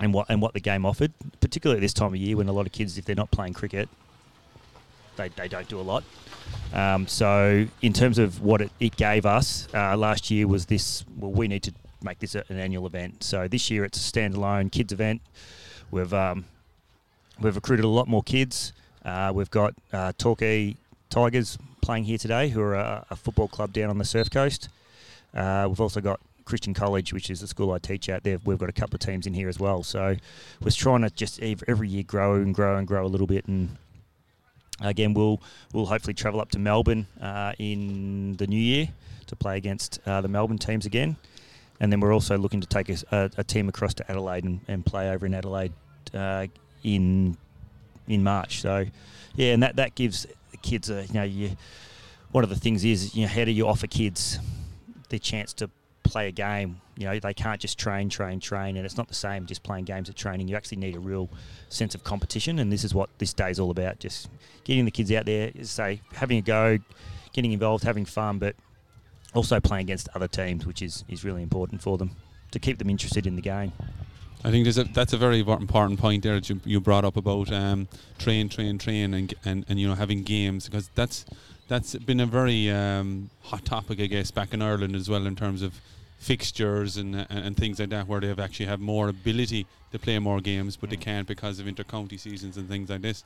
And 0.00 0.14
what 0.14 0.26
and 0.28 0.40
what 0.40 0.54
the 0.54 0.60
game 0.60 0.86
offered, 0.86 1.12
particularly 1.40 1.78
at 1.78 1.80
this 1.80 1.92
time 1.92 2.08
of 2.08 2.16
year 2.16 2.36
when 2.36 2.48
a 2.48 2.52
lot 2.52 2.66
of 2.66 2.72
kids, 2.72 2.98
if 2.98 3.04
they're 3.04 3.16
not 3.16 3.32
playing 3.32 3.54
cricket, 3.54 3.88
they, 5.16 5.28
they 5.30 5.48
don't 5.48 5.68
do 5.68 5.80
a 5.80 5.82
lot. 5.82 6.04
Um, 6.72 7.08
so, 7.08 7.66
in 7.82 7.92
terms 7.92 8.18
of 8.18 8.40
what 8.40 8.60
it, 8.60 8.70
it 8.78 8.96
gave 8.96 9.26
us 9.26 9.66
uh, 9.74 9.96
last 9.96 10.30
year, 10.30 10.46
was 10.46 10.66
this 10.66 11.04
well, 11.18 11.32
we 11.32 11.48
need 11.48 11.64
to 11.64 11.72
make 12.00 12.20
this 12.20 12.36
an 12.36 12.44
annual 12.50 12.86
event. 12.86 13.24
So, 13.24 13.48
this 13.48 13.70
year 13.70 13.84
it's 13.84 13.98
a 13.98 14.12
standalone 14.12 14.70
kids 14.70 14.92
event. 14.92 15.20
We've 15.90 16.14
um, 16.14 16.44
we've 17.40 17.56
recruited 17.56 17.84
a 17.84 17.88
lot 17.88 18.06
more 18.06 18.22
kids. 18.22 18.72
Uh, 19.04 19.32
we've 19.34 19.50
got 19.50 19.74
uh, 19.92 20.12
Torquay 20.16 20.76
Tigers 21.10 21.58
playing 21.88 22.04
here 22.04 22.18
today, 22.18 22.50
who 22.50 22.60
are 22.60 22.74
a, 22.74 23.06
a 23.08 23.16
football 23.16 23.48
club 23.48 23.72
down 23.72 23.88
on 23.88 23.96
the 23.96 24.04
surf 24.04 24.28
coast. 24.28 24.68
Uh, 25.34 25.64
we've 25.66 25.80
also 25.80 26.02
got 26.02 26.20
Christian 26.44 26.74
College, 26.74 27.14
which 27.14 27.30
is 27.30 27.40
the 27.40 27.46
school 27.46 27.72
I 27.72 27.78
teach 27.78 28.10
at. 28.10 28.24
There, 28.24 28.38
we've 28.44 28.58
got 28.58 28.68
a 28.68 28.74
couple 28.74 28.96
of 28.96 29.00
teams 29.00 29.26
in 29.26 29.32
here 29.32 29.48
as 29.48 29.58
well. 29.58 29.82
So, 29.82 30.14
we're 30.60 30.70
trying 30.70 31.00
to 31.00 31.08
just 31.08 31.42
ev- 31.42 31.64
every 31.66 31.88
year 31.88 32.02
grow 32.02 32.34
and 32.34 32.54
grow 32.54 32.76
and 32.76 32.86
grow 32.86 33.06
a 33.06 33.08
little 33.08 33.26
bit 33.26 33.46
and 33.46 33.78
Again, 34.80 35.12
we'll 35.14 35.40
we'll 35.72 35.86
hopefully 35.86 36.14
travel 36.14 36.40
up 36.40 36.50
to 36.50 36.58
Melbourne 36.58 37.06
uh, 37.20 37.52
in 37.58 38.36
the 38.36 38.46
new 38.46 38.60
year 38.60 38.88
to 39.26 39.34
play 39.34 39.56
against 39.56 39.98
uh, 40.06 40.20
the 40.20 40.28
Melbourne 40.28 40.58
teams 40.58 40.86
again, 40.86 41.16
and 41.80 41.90
then 41.90 41.98
we're 41.98 42.12
also 42.12 42.38
looking 42.38 42.60
to 42.60 42.66
take 42.68 42.88
a, 42.88 42.96
a, 43.10 43.30
a 43.38 43.44
team 43.44 43.68
across 43.68 43.92
to 43.94 44.08
Adelaide 44.08 44.44
and, 44.44 44.60
and 44.68 44.86
play 44.86 45.10
over 45.10 45.26
in 45.26 45.34
Adelaide 45.34 45.72
uh, 46.14 46.46
in 46.84 47.36
in 48.06 48.22
March. 48.22 48.60
So, 48.60 48.86
yeah, 49.34 49.52
and 49.52 49.62
that, 49.64 49.74
that 49.76 49.96
gives 49.96 50.28
kids 50.68 50.90
are, 50.90 51.02
you 51.02 51.14
know 51.14 51.22
you, 51.22 51.56
one 52.32 52.44
of 52.44 52.50
the 52.50 52.56
things 52.56 52.84
is 52.84 53.14
you 53.14 53.22
know 53.22 53.28
how 53.28 53.44
do 53.44 53.50
you 53.50 53.66
offer 53.66 53.86
kids 53.86 54.38
the 55.08 55.18
chance 55.18 55.52
to 55.54 55.70
play 56.02 56.28
a 56.28 56.32
game? 56.32 56.80
You 56.96 57.06
know 57.06 57.18
they 57.18 57.34
can't 57.34 57.60
just 57.60 57.78
train, 57.78 58.08
train, 58.08 58.40
train, 58.40 58.76
and 58.76 58.84
it's 58.84 58.96
not 58.96 59.08
the 59.08 59.14
same 59.14 59.46
just 59.46 59.62
playing 59.62 59.84
games 59.84 60.08
at 60.08 60.16
training. 60.16 60.48
You 60.48 60.56
actually 60.56 60.78
need 60.78 60.96
a 60.96 61.00
real 61.00 61.28
sense 61.68 61.94
of 61.94 62.04
competition, 62.04 62.58
and 62.58 62.72
this 62.72 62.84
is 62.84 62.94
what 62.94 63.08
this 63.18 63.32
day 63.32 63.50
is 63.50 63.58
all 63.58 63.70
about. 63.70 63.98
Just 63.98 64.28
getting 64.64 64.84
the 64.84 64.90
kids 64.90 65.10
out 65.12 65.26
there, 65.26 65.52
say 65.62 66.02
having 66.12 66.38
a 66.38 66.42
go, 66.42 66.78
getting 67.32 67.52
involved, 67.52 67.84
having 67.84 68.04
fun, 68.04 68.38
but 68.38 68.54
also 69.34 69.60
playing 69.60 69.86
against 69.86 70.08
other 70.14 70.28
teams, 70.28 70.66
which 70.66 70.82
is, 70.82 71.04
is 71.08 71.24
really 71.24 71.42
important 71.42 71.82
for 71.82 71.98
them 71.98 72.10
to 72.50 72.58
keep 72.58 72.78
them 72.78 72.90
interested 72.90 73.26
in 73.26 73.36
the 73.36 73.42
game. 73.42 73.72
I 74.44 74.50
think 74.50 74.64
there's 74.64 74.78
a, 74.78 74.84
that's 74.84 75.12
a 75.12 75.16
very 75.16 75.40
important 75.40 75.98
point 75.98 76.22
there 76.22 76.34
that 76.34 76.48
you, 76.48 76.60
you 76.64 76.80
brought 76.80 77.04
up 77.04 77.16
about 77.16 77.52
um, 77.52 77.88
train, 78.18 78.48
train, 78.48 78.78
train, 78.78 79.12
and, 79.14 79.34
and 79.44 79.64
and 79.68 79.80
you 79.80 79.88
know 79.88 79.94
having 79.94 80.22
games 80.22 80.66
because 80.66 80.90
that's 80.94 81.24
that's 81.66 81.94
been 81.96 82.20
a 82.20 82.26
very 82.26 82.70
um, 82.70 83.30
hot 83.42 83.64
topic, 83.64 84.00
I 84.00 84.06
guess, 84.06 84.30
back 84.30 84.54
in 84.54 84.62
Ireland 84.62 84.94
as 84.96 85.08
well 85.10 85.26
in 85.26 85.36
terms 85.36 85.60
of 85.62 85.80
fixtures 86.18 86.96
and, 86.96 87.14
and 87.16 87.26
and 87.46 87.56
things 87.56 87.80
like 87.80 87.90
that, 87.90 88.06
where 88.06 88.20
they 88.20 88.28
have 88.28 88.38
actually 88.38 88.66
have 88.66 88.80
more 88.80 89.08
ability 89.08 89.66
to 89.92 89.98
play 89.98 90.18
more 90.18 90.40
games, 90.40 90.76
but 90.76 90.90
they 90.90 90.96
can't 90.96 91.26
because 91.26 91.58
of 91.58 91.66
intercounty 91.66 92.18
seasons 92.18 92.56
and 92.56 92.68
things 92.68 92.88
like 92.90 93.02
this. 93.02 93.24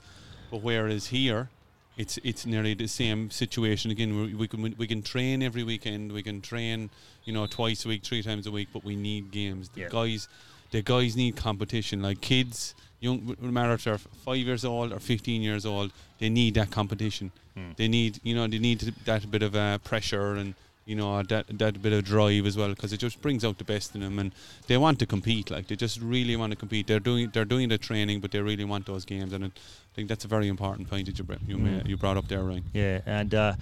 But 0.51 0.63
whereas 0.63 1.09
here, 1.09 1.51
it's 1.99 2.19
it's 2.25 2.47
nearly 2.47 2.73
the 2.75 2.89
same 2.89 3.31
situation 3.31 3.91
again. 3.91 4.17
We, 4.19 4.35
we 4.35 4.49
can 4.49 4.75
we 4.79 4.87
can 4.87 5.03
train 5.03 5.43
every 5.43 5.63
weekend. 5.63 6.11
We 6.13 6.23
can 6.23 6.41
train, 6.41 6.89
you 7.25 7.35
know, 7.35 7.47
twice 7.47 7.85
a 7.85 7.89
week, 7.89 8.03
three 8.03 8.23
times 8.23 8.47
a 8.47 8.51
week. 8.51 8.69
But 8.73 8.83
we 8.83 8.97
need 8.97 9.31
games. 9.31 9.69
The 9.69 9.83
Yeah. 9.83 9.89
guys, 9.91 10.29
the 10.73 10.83
guys 10.83 11.15
need 11.17 11.37
competition. 11.37 12.03
Like 12.03 12.21
kids, 12.21 12.75
young, 13.01 13.37
no 13.41 13.51
matter 13.53 13.73
if 13.75 13.85
they're 13.85 13.99
five 13.99 14.39
years 14.39 14.65
old 14.65 14.93
or 14.93 14.99
fifteen 14.99 15.41
years 15.43 15.65
old, 15.65 15.93
they 16.19 16.29
need 16.29 16.55
that 16.55 16.71
competition. 16.71 17.31
Hmm. 17.55 17.73
They 17.77 17.89
need, 17.89 18.19
you 18.25 18.35
know, 18.35 18.47
they 18.49 18.59
need 18.59 18.81
that 19.05 19.31
bit 19.31 19.43
of 19.43 19.55
uh, 19.55 19.79
pressure 19.79 20.35
and 20.35 20.55
you 20.85 20.97
know 20.97 21.23
that 21.23 21.47
that 21.59 21.81
bit 21.81 21.93
of 21.93 22.03
drive 22.05 22.45
as 22.45 22.57
well 22.57 22.71
because 22.71 22.93
it 22.93 22.99
just 22.99 23.23
brings 23.23 23.45
out 23.45 23.57
the 23.59 23.65
best 23.65 23.95
in 23.95 24.01
them 24.01 24.19
and 24.19 24.33
they 24.67 24.77
want 24.77 24.99
to 24.99 25.07
compete. 25.07 25.49
Like 25.51 25.69
they 25.69 25.77
just 25.77 26.01
really 26.01 26.35
want 26.35 26.51
to 26.51 26.57
compete. 26.57 26.87
They're 26.89 26.99
doing 27.11 27.31
they're 27.33 27.45
doing 27.45 27.69
the 27.69 27.79
training, 27.79 28.21
but 28.21 28.31
they 28.33 28.41
really 28.41 28.65
want 28.65 28.87
those 28.87 29.05
games. 29.05 29.33
And 29.33 29.45
I 29.45 29.51
think 29.95 30.09
that's 30.09 30.25
a 30.25 30.29
very 30.29 30.49
important 30.49 30.91
point 30.91 31.07
that 31.07 31.17
you 31.19 31.25
br- 31.25 31.35
you, 31.47 31.57
ma- 31.59 31.69
Mm. 31.83 31.89
you 31.89 31.97
brought 31.97 32.17
up 32.17 32.27
there, 32.27 32.43
Ryan. 32.43 32.65
Yeah, 32.73 33.01
and 33.07 33.33
uh, 33.33 33.55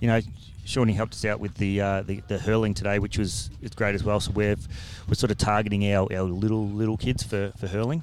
you 0.00 0.08
know, 0.08 0.20
Shawnee 0.64 0.92
helped 0.92 1.14
us 1.14 1.24
out 1.24 1.40
with 1.40 1.54
the, 1.54 1.80
uh, 1.80 2.02
the 2.02 2.22
the 2.28 2.38
hurling 2.38 2.74
today, 2.74 2.98
which 2.98 3.18
was 3.18 3.50
it's 3.62 3.74
great 3.74 3.94
as 3.94 4.04
well. 4.04 4.20
So 4.20 4.32
we've 4.32 4.68
we're 5.08 5.14
sort 5.14 5.30
of 5.30 5.38
targeting 5.38 5.90
our, 5.92 6.12
our 6.12 6.22
little 6.22 6.66
little 6.68 6.96
kids 6.96 7.22
for, 7.22 7.52
for 7.58 7.66
hurling. 7.68 8.02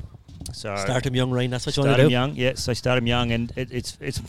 So 0.53 0.75
Start 0.75 1.03
them 1.03 1.15
young, 1.15 1.31
Ryan. 1.31 1.51
That's 1.51 1.65
what 1.65 1.75
you 1.77 1.81
want 1.81 1.89
start 1.89 1.97
to 1.97 2.03
them 2.03 2.09
do. 2.09 2.13
young, 2.13 2.35
yeah. 2.35 2.53
So 2.55 2.73
start 2.73 2.97
them 2.97 3.07
young, 3.07 3.31
and 3.31 3.51
it, 3.55 3.69
it's 3.71 3.97
it's 4.01 4.19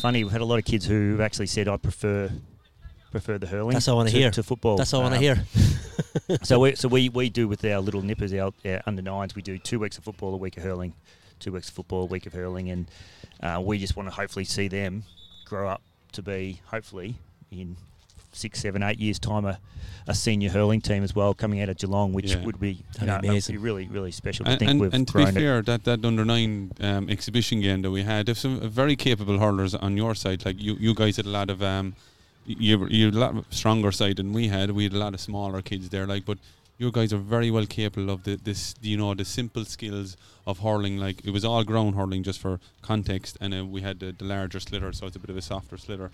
funny. 0.00 0.22
We've 0.24 0.32
had 0.32 0.40
a 0.40 0.44
lot 0.44 0.58
of 0.58 0.64
kids 0.64 0.86
who 0.86 1.12
have 1.12 1.20
actually 1.20 1.46
said, 1.46 1.68
"I 1.68 1.76
prefer 1.76 2.30
prefer 3.10 3.38
the 3.38 3.46
hurling." 3.46 3.74
That's 3.74 3.86
all 3.88 3.94
I 3.94 3.98
wanna 3.98 4.10
hear. 4.10 4.30
to 4.32 4.42
football. 4.42 4.76
That's 4.76 4.92
all 4.92 5.00
I 5.00 5.04
want 5.04 5.14
Um, 5.16 5.20
to 5.20 5.24
hear. 5.26 6.38
so 6.42 6.58
we 6.60 6.74
so 6.74 6.88
we, 6.88 7.08
we 7.08 7.28
do 7.30 7.46
with 7.48 7.64
our 7.64 7.78
little 7.80 8.02
nippers, 8.02 8.32
our, 8.34 8.52
our 8.64 8.82
under 8.86 9.02
nines, 9.02 9.34
we 9.36 9.42
do 9.42 9.56
two 9.58 9.78
weeks 9.78 9.98
of 9.98 10.04
football, 10.04 10.34
a 10.34 10.36
week 10.36 10.56
of 10.56 10.62
hurling, 10.64 10.94
two 11.38 11.52
weeks 11.52 11.68
of 11.68 11.74
football, 11.74 12.02
a 12.02 12.06
week 12.06 12.26
of 12.26 12.32
hurling, 12.32 12.70
and 12.70 12.86
uh, 13.40 13.60
we 13.64 13.78
just 13.78 13.96
want 13.96 14.08
to 14.08 14.14
hopefully 14.14 14.44
see 14.44 14.66
them 14.68 15.04
grow 15.44 15.68
up 15.68 15.82
to 16.14 16.22
be 16.22 16.60
hopefully 16.66 17.16
in 17.50 17.76
six, 18.32 18.60
seven, 18.60 18.82
eight 18.82 18.98
years 18.98 19.18
time 19.20 19.44
a, 19.44 19.58
a 20.08 20.14
senior 20.14 20.50
hurling 20.50 20.80
team 20.80 21.04
as 21.04 21.14
well 21.14 21.34
coming 21.34 21.60
out 21.62 21.68
of 21.68 21.76
Geelong, 21.78 22.12
which 22.12 22.32
Yeah. 22.34 22.44
would 22.44 22.58
be 22.58 22.82
you 23.00 23.06
know, 23.06 23.16
amazing. 23.22 23.54
be 23.54 23.58
really 23.62 23.86
really 23.86 24.10
special. 24.10 24.44
to 24.44 24.50
And, 24.50 24.58
think 24.58 24.70
and, 24.72 24.80
we've 24.80 24.92
and 24.94 25.06
to 25.06 25.12
be 25.12 25.22
grown 25.24 25.28
it. 25.36 25.40
fair, 25.40 25.62
that, 25.62 25.84
that 25.84 26.04
under 26.04 26.24
nine 26.24 26.72
um, 26.80 27.08
exhibition 27.08 27.60
game 27.60 27.82
that 27.82 27.90
we 27.92 28.02
had, 28.02 28.26
there's 28.26 28.40
some 28.40 28.58
very 28.68 28.96
capable 28.96 29.38
hurlers 29.38 29.74
on 29.74 29.96
your 29.96 30.14
side. 30.16 30.44
Like 30.44 30.60
you, 30.60 30.74
you 30.80 30.94
guys 30.94 31.16
had 31.16 31.26
a 31.26 31.30
lot 31.30 31.48
of 31.48 31.62
um, 31.62 31.94
you 32.46 32.86
you 32.88 33.06
had 33.06 33.14
a 33.14 33.18
lot 33.18 33.44
stronger 33.50 33.92
side 33.92 34.16
than 34.16 34.32
we 34.32 34.48
had. 34.48 34.70
We 34.72 34.84
had 34.84 34.92
a 34.94 34.98
lot 34.98 35.14
of 35.14 35.20
smaller 35.20 35.62
kids 35.62 35.88
there, 35.90 36.06
like, 36.06 36.24
but 36.24 36.38
you 36.78 36.90
guys 36.90 37.12
are 37.12 37.18
very 37.18 37.50
well 37.50 37.66
capable 37.66 38.10
of 38.10 38.24
the, 38.24 38.36
this, 38.36 38.74
you 38.82 38.96
know, 38.96 39.14
the 39.14 39.24
simple 39.24 39.64
skills 39.64 40.16
of 40.46 40.58
hurling. 40.60 40.98
Like 40.98 41.24
it 41.24 41.30
was 41.30 41.44
all 41.44 41.64
ground 41.64 41.94
hurling, 41.94 42.22
just 42.22 42.40
for 42.40 42.60
context, 42.82 43.38
and 43.40 43.54
uh, 43.54 43.64
we 43.64 43.80
had 43.82 44.00
the, 44.00 44.12
the 44.12 44.24
larger 44.24 44.58
sliotar, 44.58 44.94
so 44.94 45.06
it's 45.06 45.16
a 45.16 45.18
bit 45.20 45.30
of 45.30 45.36
a 45.36 45.42
softer 45.42 45.76
sliotar. 45.76 46.10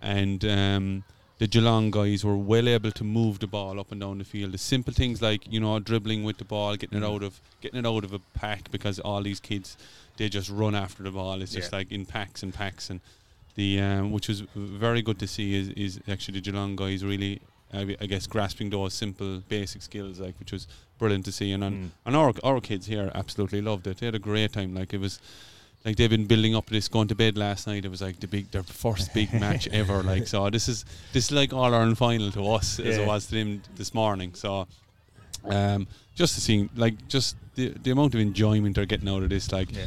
and. 0.00 0.44
Um, 0.44 1.04
the 1.40 1.46
Geelong 1.46 1.90
guys 1.90 2.22
were 2.22 2.36
well 2.36 2.68
able 2.68 2.92
to 2.92 3.02
move 3.02 3.38
the 3.38 3.46
ball 3.46 3.80
up 3.80 3.90
and 3.90 3.98
down 4.02 4.18
the 4.18 4.24
field. 4.24 4.52
The 4.52 4.58
simple 4.58 4.92
things 4.92 5.22
like 5.22 5.50
you 5.50 5.58
know 5.58 5.78
dribbling 5.80 6.22
with 6.22 6.36
the 6.36 6.44
ball, 6.44 6.76
getting 6.76 7.02
it 7.02 7.04
out 7.04 7.22
of 7.22 7.40
getting 7.62 7.80
it 7.80 7.86
out 7.86 8.04
of 8.04 8.12
a 8.12 8.18
pack 8.34 8.70
because 8.70 8.98
all 9.00 9.22
these 9.22 9.40
kids 9.40 9.78
they 10.18 10.28
just 10.28 10.50
run 10.50 10.74
after 10.74 11.02
the 11.02 11.10
ball. 11.10 11.40
It's 11.40 11.54
just 11.54 11.72
like 11.72 11.90
in 11.90 12.04
packs 12.04 12.42
and 12.42 12.52
packs 12.52 12.90
and 12.90 13.00
the 13.54 13.80
um, 13.80 14.12
which 14.12 14.28
was 14.28 14.42
very 14.54 15.00
good 15.00 15.18
to 15.18 15.26
see 15.26 15.54
is, 15.58 15.70
is 15.70 16.00
actually 16.06 16.40
the 16.40 16.42
Geelong 16.42 16.76
guys 16.76 17.02
really 17.02 17.40
I, 17.72 17.96
I 18.00 18.06
guess 18.06 18.26
grasping 18.26 18.70
those 18.70 18.94
simple 18.94 19.42
basic 19.48 19.82
skills, 19.82 20.18
like 20.20 20.34
which 20.38 20.52
was 20.52 20.66
brilliant 20.98 21.24
to 21.26 21.32
see. 21.32 21.52
And 21.52 21.62
on, 21.64 21.72
Mm. 21.72 21.90
and 22.06 22.16
our 22.16 22.32
our 22.44 22.60
kids 22.60 22.86
here 22.86 23.10
absolutely 23.14 23.60
loved 23.62 23.86
it. 23.86 23.98
They 23.98 24.06
had 24.06 24.14
a 24.14 24.18
great 24.18 24.52
time. 24.52 24.74
Like 24.74 24.92
it 24.94 25.00
was. 25.00 25.20
Like 25.82 25.96
they've 25.96 26.10
been 26.10 26.26
building 26.26 26.54
up 26.54 26.66
this, 26.68 26.88
going 26.88 27.08
to 27.08 27.14
bed 27.14 27.38
last 27.38 27.66
night. 27.66 27.86
It 27.86 27.90
was 27.90 28.02
like 28.02 28.20
the 28.20 28.26
big, 28.26 28.50
their 28.50 28.62
first 28.62 29.14
big 29.14 29.32
match 29.40 29.66
ever. 29.68 30.02
Like 30.02 30.26
so, 30.26 30.50
this 30.50 30.68
is 30.68 30.84
this 31.14 31.24
is 31.24 31.32
like 31.32 31.54
all 31.54 31.72
Ireland 31.74 31.96
final 31.96 32.30
to 32.32 32.52
us 32.52 32.78
as 32.78 32.98
it 32.98 33.06
was 33.06 33.24
to 33.28 33.34
them 33.36 33.62
this 33.76 33.94
morning. 33.94 34.34
So, 34.34 34.66
um, 35.46 35.86
just 36.14 36.34
to 36.34 36.40
see, 36.42 36.68
like, 36.76 37.08
just 37.08 37.34
the 37.54 37.68
the 37.82 37.92
amount 37.92 38.14
of 38.14 38.20
enjoyment 38.20 38.74
they're 38.74 38.84
getting 38.84 39.08
out 39.08 39.22
of 39.22 39.30
this. 39.30 39.52
Like, 39.52 39.74
Yeah. 39.74 39.86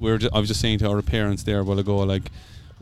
we're 0.00 0.18
I 0.32 0.40
was 0.40 0.48
just 0.48 0.60
saying 0.60 0.78
to 0.80 0.88
our 0.90 1.02
parents 1.02 1.44
there 1.44 1.60
a 1.60 1.64
while 1.64 1.78
ago, 1.78 1.98
like 1.98 2.30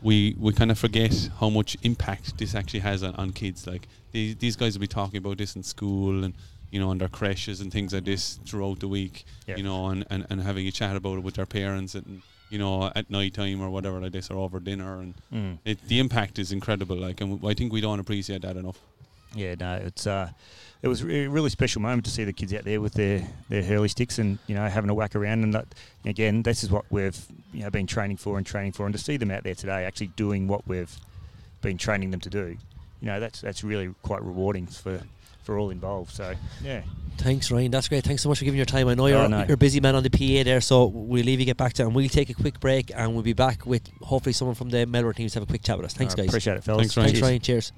we 0.01 0.35
we 0.39 0.51
kind 0.53 0.71
of 0.71 0.79
forget 0.79 1.29
how 1.39 1.49
much 1.49 1.77
impact 1.83 2.37
this 2.37 2.55
actually 2.55 2.79
has 2.81 3.03
on, 3.03 3.15
on 3.15 3.31
kids. 3.33 3.67
Like 3.67 3.87
these 4.11 4.35
these 4.37 4.55
guys 4.55 4.73
will 4.75 4.81
be 4.81 4.87
talking 4.87 5.17
about 5.17 5.37
this 5.37 5.55
in 5.55 5.63
school 5.63 6.23
and 6.23 6.33
you 6.71 6.79
know 6.79 6.89
on 6.89 6.97
their 6.97 7.09
creches 7.09 7.61
and 7.61 7.71
things 7.71 7.93
like 7.93 8.05
this 8.05 8.39
throughout 8.45 8.79
the 8.79 8.87
week. 8.87 9.25
Yeah. 9.47 9.57
You 9.57 9.63
know, 9.63 9.87
and, 9.87 10.05
and, 10.09 10.25
and 10.29 10.41
having 10.41 10.67
a 10.67 10.71
chat 10.71 10.95
about 10.95 11.17
it 11.17 11.23
with 11.23 11.35
their 11.35 11.45
parents 11.45 11.95
and 11.95 12.21
you 12.49 12.57
know 12.59 12.91
at 12.95 13.09
night 13.09 13.33
time 13.33 13.61
or 13.61 13.69
whatever 13.69 13.99
like 14.01 14.11
this 14.11 14.29
or 14.31 14.37
over 14.37 14.59
dinner 14.59 14.99
and 14.99 15.13
Mm. 15.33 15.57
it, 15.65 15.77
the 15.87 15.99
impact 15.99 16.39
is 16.39 16.51
incredible. 16.51 16.95
Like 16.97 17.21
and 17.21 17.39
I 17.45 17.53
think 17.53 17.71
we 17.71 17.81
don't 17.81 17.99
appreciate 17.99 18.41
that 18.41 18.57
enough. 18.57 18.79
Yeah, 19.35 19.55
no, 19.59 19.75
it's 19.75 20.05
uh, 20.07 20.29
it 20.83 20.87
was 20.87 21.01
a 21.03 21.27
really 21.27 21.49
special 21.49 21.81
moment 21.81 22.05
to 22.05 22.11
see 22.11 22.23
the 22.23 22.33
kids 22.33 22.53
out 22.53 22.63
there 22.63 22.81
with 22.81 22.93
their, 22.93 23.27
their 23.49 23.61
hurley 23.63 23.87
sticks 23.87 24.17
and 24.19 24.39
you 24.47 24.55
know 24.55 24.67
having 24.67 24.89
a 24.89 24.93
whack 24.93 25.15
around 25.15 25.43
and 25.43 25.53
that 25.53 25.67
again 26.05 26.41
this 26.43 26.63
is 26.63 26.71
what 26.71 26.85
we've 26.89 27.19
you 27.53 27.61
know 27.63 27.69
been 27.69 27.87
training 27.87 28.17
for 28.17 28.37
and 28.37 28.45
training 28.45 28.71
for 28.71 28.85
and 28.85 28.93
to 28.93 28.99
see 28.99 29.17
them 29.17 29.29
out 29.31 29.43
there 29.43 29.55
today 29.55 29.85
actually 29.85 30.07
doing 30.07 30.47
what 30.47 30.67
we've 30.67 30.95
been 31.61 31.77
training 31.77 32.09
them 32.11 32.19
to 32.19 32.29
do, 32.29 32.57
you 33.01 33.07
know 33.07 33.19
that's 33.19 33.41
that's 33.41 33.63
really 33.63 33.93
quite 34.01 34.23
rewarding 34.23 34.65
for 34.65 34.99
for 35.43 35.57
all 35.57 35.69
involved. 35.71 36.11
So 36.11 36.33
yeah, 36.63 36.81
Thanks, 37.17 37.51
Ryan. 37.51 37.71
That's 37.71 37.87
great. 37.87 38.03
Thanks 38.03 38.21
so 38.23 38.29
much 38.29 38.37
for 38.39 38.45
giving 38.45 38.57
your 38.57 38.65
time. 38.65 38.87
I 38.87 38.93
know 38.93 39.07
you're, 39.07 39.17
Oh, 39.17 39.27
no. 39.27 39.43
you're 39.43 39.55
a 39.55 39.57
busy 39.57 39.79
man 39.79 39.95
on 39.95 40.03
the 40.03 40.09
PA 40.09 40.43
there, 40.43 40.61
so 40.61 40.85
we'll 40.85 41.23
leave 41.25 41.39
you 41.39 41.45
get 41.47 41.57
back 41.57 41.73
to 41.73 41.81
it. 41.81 41.85
And 41.87 41.95
we'll 41.95 42.07
take 42.09 42.29
a 42.29 42.33
quick 42.35 42.59
break 42.59 42.91
and 42.95 43.13
we'll 43.13 43.23
be 43.23 43.33
back 43.33 43.65
with 43.65 43.81
hopefully 44.03 44.33
someone 44.33 44.53
from 44.55 44.69
the 44.69 44.85
Melbourne 44.85 45.13
teams 45.15 45.33
to 45.33 45.39
have 45.39 45.43
a 45.43 45.51
quick 45.51 45.63
chat 45.63 45.77
with 45.77 45.85
us. 45.87 45.93
Thanks, 45.93 46.13
Uh, 46.13 46.17
guys. 46.17 46.27
Appreciate 46.27 46.57
it, 46.57 46.63
fellas. 46.63 46.93
Thanks, 46.93 46.97
Ryan. 46.97 47.07
Thanks, 47.07 47.19
Cheers. 47.19 47.29
Ryan. 47.29 47.41
Cheers. 47.41 47.71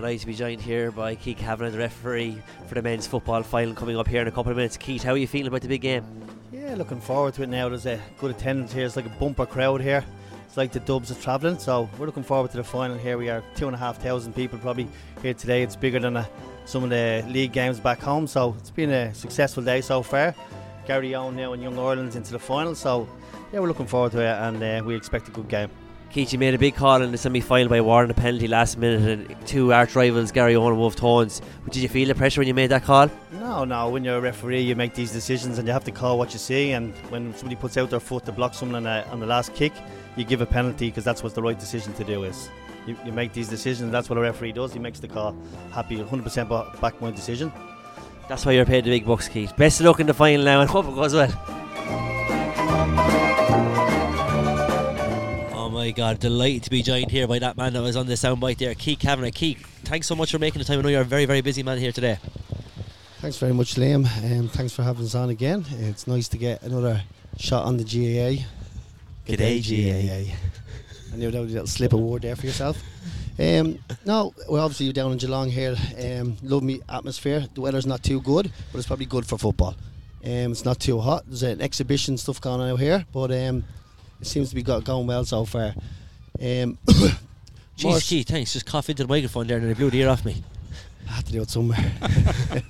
Delighted 0.00 0.20
to 0.22 0.26
be 0.28 0.34
joined 0.34 0.62
here 0.62 0.90
by 0.90 1.14
Keith 1.14 1.36
Kavanagh, 1.36 1.72
the 1.72 1.78
referee 1.78 2.38
for 2.66 2.74
the 2.74 2.80
men's 2.80 3.06
football 3.06 3.42
final 3.42 3.74
coming 3.74 3.98
up 3.98 4.08
here 4.08 4.22
in 4.22 4.28
a 4.28 4.30
couple 4.30 4.50
of 4.50 4.56
minutes. 4.56 4.78
Keith, 4.78 5.02
how 5.02 5.12
are 5.12 5.18
you 5.18 5.26
feeling 5.26 5.48
about 5.48 5.60
the 5.60 5.68
big 5.68 5.82
game? 5.82 6.06
Yeah, 6.50 6.74
looking 6.74 7.02
forward 7.02 7.34
to 7.34 7.42
it 7.42 7.50
now. 7.50 7.68
There's 7.68 7.84
a 7.84 8.00
good 8.18 8.30
attendance 8.30 8.72
here. 8.72 8.86
It's 8.86 8.96
like 8.96 9.04
a 9.04 9.10
bumper 9.20 9.44
crowd 9.44 9.82
here. 9.82 10.02
It's 10.46 10.56
like 10.56 10.72
the 10.72 10.80
Dubs 10.80 11.10
are 11.10 11.20
travelling, 11.20 11.58
so 11.58 11.86
we're 11.98 12.06
looking 12.06 12.22
forward 12.22 12.50
to 12.52 12.56
the 12.56 12.64
final 12.64 12.96
here. 12.96 13.18
We 13.18 13.28
are 13.28 13.44
two 13.54 13.66
and 13.66 13.74
a 13.74 13.78
half 13.78 13.98
thousand 13.98 14.34
people 14.34 14.58
probably 14.58 14.88
here 15.20 15.34
today. 15.34 15.62
It's 15.62 15.76
bigger 15.76 16.00
than 16.00 16.16
uh 16.16 16.24
some 16.64 16.82
of 16.82 16.88
the 16.88 17.22
league 17.28 17.52
games 17.52 17.78
back 17.78 18.00
home, 18.00 18.26
so 18.26 18.56
it's 18.58 18.70
been 18.70 18.90
a 18.90 19.12
successful 19.12 19.62
day 19.62 19.82
so 19.82 20.02
far. 20.02 20.34
Garryowen 20.86 21.34
now 21.34 21.52
and 21.52 21.62
Young 21.62 21.78
Ireland's 21.78 22.16
into 22.16 22.32
the 22.32 22.38
final, 22.38 22.74
so 22.74 23.06
yeah, 23.52 23.60
we're 23.60 23.68
looking 23.68 23.86
forward 23.86 24.12
to 24.12 24.20
it 24.20 24.24
and 24.24 24.62
uh, 24.62 24.82
we 24.82 24.94
expect 24.94 25.28
a 25.28 25.30
good 25.30 25.48
game. 25.48 25.68
Keith, 26.10 26.32
you 26.32 26.40
made 26.40 26.54
a 26.54 26.58
big 26.58 26.74
call 26.74 27.02
in 27.02 27.12
the 27.12 27.18
semi 27.18 27.40
final 27.40 27.68
by 27.68 27.80
warning 27.80 28.10
a 28.10 28.14
penalty 28.14 28.48
last 28.48 28.76
minute, 28.76 29.28
and 29.30 29.46
two 29.46 29.72
arch 29.72 29.94
rivals, 29.94 30.32
Garryowen 30.32 30.70
and 30.70 30.76
Wolfe 30.76 30.96
Tones. 30.96 31.40
Did 31.66 31.76
you 31.76 31.88
feel 31.88 32.08
the 32.08 32.16
pressure 32.16 32.40
when 32.40 32.48
you 32.48 32.54
made 32.54 32.66
that 32.72 32.82
call? 32.82 33.08
No, 33.34 33.64
no. 33.64 33.88
When 33.90 34.02
you're 34.02 34.16
a 34.16 34.20
referee, 34.20 34.62
you 34.62 34.74
make 34.74 34.94
these 34.94 35.12
decisions 35.12 35.58
and 35.58 35.68
you 35.68 35.72
have 35.72 35.84
to 35.84 35.92
call 35.92 36.18
what 36.18 36.32
you 36.32 36.40
see. 36.40 36.72
And 36.72 36.92
when 37.10 37.32
somebody 37.34 37.54
puts 37.54 37.76
out 37.76 37.90
their 37.90 38.00
foot 38.00 38.24
to 38.24 38.32
block 38.32 38.54
someone 38.54 38.84
on, 38.84 39.04
a, 39.04 39.06
on 39.12 39.20
the 39.20 39.26
last 39.26 39.54
kick, 39.54 39.72
you 40.16 40.24
give 40.24 40.40
a 40.40 40.46
penalty 40.46 40.88
because 40.88 41.04
that's 41.04 41.22
what 41.22 41.36
the 41.36 41.42
right 41.42 41.58
decision 41.58 41.92
to 41.92 42.02
do 42.02 42.24
is. 42.24 42.50
You, 42.88 42.96
you 43.04 43.12
make 43.12 43.32
these 43.32 43.48
decisions. 43.48 43.92
That's 43.92 44.10
what 44.10 44.18
a 44.18 44.22
referee 44.22 44.50
does. 44.50 44.72
He 44.72 44.80
makes 44.80 44.98
the 44.98 45.06
call. 45.06 45.36
Happy 45.70 45.96
100% 45.96 46.80
back 46.80 47.00
my 47.00 47.12
decision. 47.12 47.52
That's 48.28 48.44
why 48.44 48.52
you're 48.52 48.66
paid 48.66 48.82
the 48.82 48.90
big 48.90 49.06
bucks, 49.06 49.28
Keith. 49.28 49.56
Best 49.56 49.78
of 49.78 49.86
luck 49.86 50.00
in 50.00 50.08
the 50.08 50.14
final 50.14 50.44
now, 50.44 50.60
and 50.60 50.68
hope 50.70 50.86
it 50.86 50.94
goes 50.96 51.14
well. 51.14 51.59
My 55.90 55.92
God! 55.92 56.20
Delighted 56.20 56.62
to 56.62 56.70
be 56.70 56.82
joined 56.82 57.10
here 57.10 57.26
by 57.26 57.40
that 57.40 57.56
man 57.56 57.72
that 57.72 57.82
was 57.82 57.96
on 57.96 58.06
the 58.06 58.12
soundbite 58.14 58.58
there, 58.58 58.76
Keith 58.76 59.00
Kavanagh. 59.00 59.32
Keith, 59.32 59.58
thanks 59.82 60.06
so 60.06 60.14
much 60.14 60.30
for 60.30 60.38
making 60.38 60.60
the 60.60 60.64
time. 60.64 60.78
I 60.78 60.82
know 60.82 60.88
you're 60.88 61.00
a 61.00 61.04
very, 61.04 61.24
very 61.24 61.40
busy 61.40 61.64
man 61.64 61.78
here 61.78 61.90
today. 61.90 62.16
Thanks 63.18 63.38
very 63.38 63.52
much, 63.52 63.74
Liam. 63.74 64.06
Um, 64.22 64.46
thanks 64.46 64.72
for 64.72 64.84
having 64.84 65.04
us 65.04 65.16
on 65.16 65.30
again. 65.30 65.64
It's 65.68 66.06
nice 66.06 66.28
to 66.28 66.38
get 66.38 66.62
another 66.62 67.02
shot 67.38 67.64
on 67.64 67.76
the 67.76 67.82
GAA. 67.82 68.44
G'day, 69.26 69.58
GAA. 69.66 70.32
I 71.12 71.16
knew 71.16 71.28
that 71.28 71.40
was 71.40 71.50
a 71.50 71.54
little 71.54 71.66
slip 71.66 71.92
of 71.92 71.98
word 71.98 72.22
there 72.22 72.36
for 72.36 72.46
yourself. 72.46 72.80
Um, 73.36 73.80
no, 74.04 74.32
well, 74.48 74.62
obviously 74.62 74.86
you're 74.86 74.92
down 74.92 75.10
in 75.10 75.18
Geelong 75.18 75.50
here. 75.50 75.74
Um, 75.98 76.36
love 76.44 76.62
me 76.62 76.82
atmosphere. 76.88 77.46
The 77.52 77.62
weather's 77.62 77.86
not 77.86 78.04
too 78.04 78.20
good, 78.20 78.52
but 78.70 78.78
it's 78.78 78.86
probably 78.86 79.06
good 79.06 79.26
for 79.26 79.38
football. 79.38 79.74
Um, 80.22 80.52
it's 80.52 80.64
not 80.64 80.78
too 80.78 81.00
hot. 81.00 81.24
There's 81.26 81.42
an 81.42 81.60
exhibition 81.60 82.16
stuff 82.16 82.40
going 82.40 82.60
on 82.60 82.70
out 82.70 82.78
here, 82.78 83.04
but 83.12 83.32
um, 83.32 83.64
it 84.20 84.26
seems 84.26 84.50
to 84.50 84.54
be 84.54 84.62
got, 84.62 84.84
going 84.84 85.06
well 85.06 85.24
so 85.24 85.44
far. 85.44 85.74
Um, 86.40 86.78
Jeez, 87.76 88.08
Keith, 88.08 88.28
thanks. 88.28 88.52
Just 88.52 88.66
cough 88.66 88.90
into 88.90 89.04
the 89.04 89.08
microphone 89.08 89.46
there, 89.46 89.58
and 89.58 89.70
it 89.70 89.76
blew 89.76 89.90
the 89.90 90.00
ear 90.00 90.08
off 90.08 90.24
me. 90.24 90.42
I 91.08 91.12
had 91.12 91.26
to 91.26 91.32
do 91.32 91.42
it 91.42 91.50
somewhere. 91.50 91.92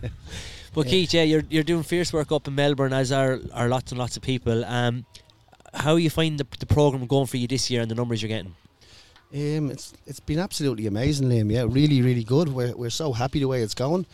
But 0.73 0.87
Yeah. 0.87 0.91
Keith, 0.91 1.15
yeah, 1.15 1.23
you're 1.25 1.43
you're 1.51 1.65
doing 1.65 1.83
fierce 1.83 2.13
work 2.13 2.31
up 2.31 2.47
in 2.47 2.55
Melbourne, 2.55 2.93
as 2.93 3.11
are 3.11 3.41
are 3.53 3.69
lots 3.69 3.91
and 3.91 3.99
lots 3.99 4.17
of 4.17 4.23
people. 4.23 4.65
Um, 4.65 5.05
how 5.75 5.97
you 5.97 6.11
find 6.11 6.39
the 6.39 6.47
the 6.59 6.67
program 6.67 7.07
going 7.07 7.27
for 7.27 7.39
you 7.39 7.49
this 7.49 7.71
year 7.71 7.83
and 7.83 7.91
the 7.91 7.95
numbers 7.95 8.23
you're 8.23 8.29
getting? 8.29 8.55
Um, 9.33 9.71
it's 9.71 9.93
it's 10.07 10.21
been 10.21 10.39
absolutely 10.39 10.87
amazing, 10.87 11.29
Liam. 11.29 11.51
Yeah, 11.51 11.65
really, 11.69 12.03
really 12.03 12.25
good. 12.25 12.49
We're 12.51 12.75
we're 12.77 12.91
so 12.91 13.13
happy 13.13 13.41
the 13.41 13.49
way 13.49 13.63
it's 13.63 13.75
going. 13.75 14.07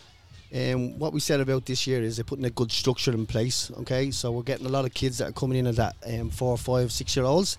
Um, 0.57 0.99
what 0.99 1.13
we 1.13 1.21
said 1.21 1.41
about 1.41 1.67
this 1.67 1.87
year 1.87 2.01
is 2.03 2.17
they're 2.17 2.25
putting 2.25 2.47
a 2.47 2.51
good 2.51 2.73
structure 2.73 3.13
in 3.13 3.27
place. 3.27 3.71
Okay, 3.81 4.11
so 4.11 4.33
we're 4.33 4.43
getting 4.43 4.65
a 4.65 4.71
lot 4.71 4.87
of 4.87 4.95
kids 4.95 5.19
that 5.19 5.29
are 5.29 5.33
coming 5.33 5.59
in 5.59 5.67
at 5.67 5.77
that 5.77 5.97
um, 6.07 6.31
four, 6.31 6.57
five, 6.57 6.91
six 6.93 7.15
year 7.15 7.27
olds. 7.27 7.59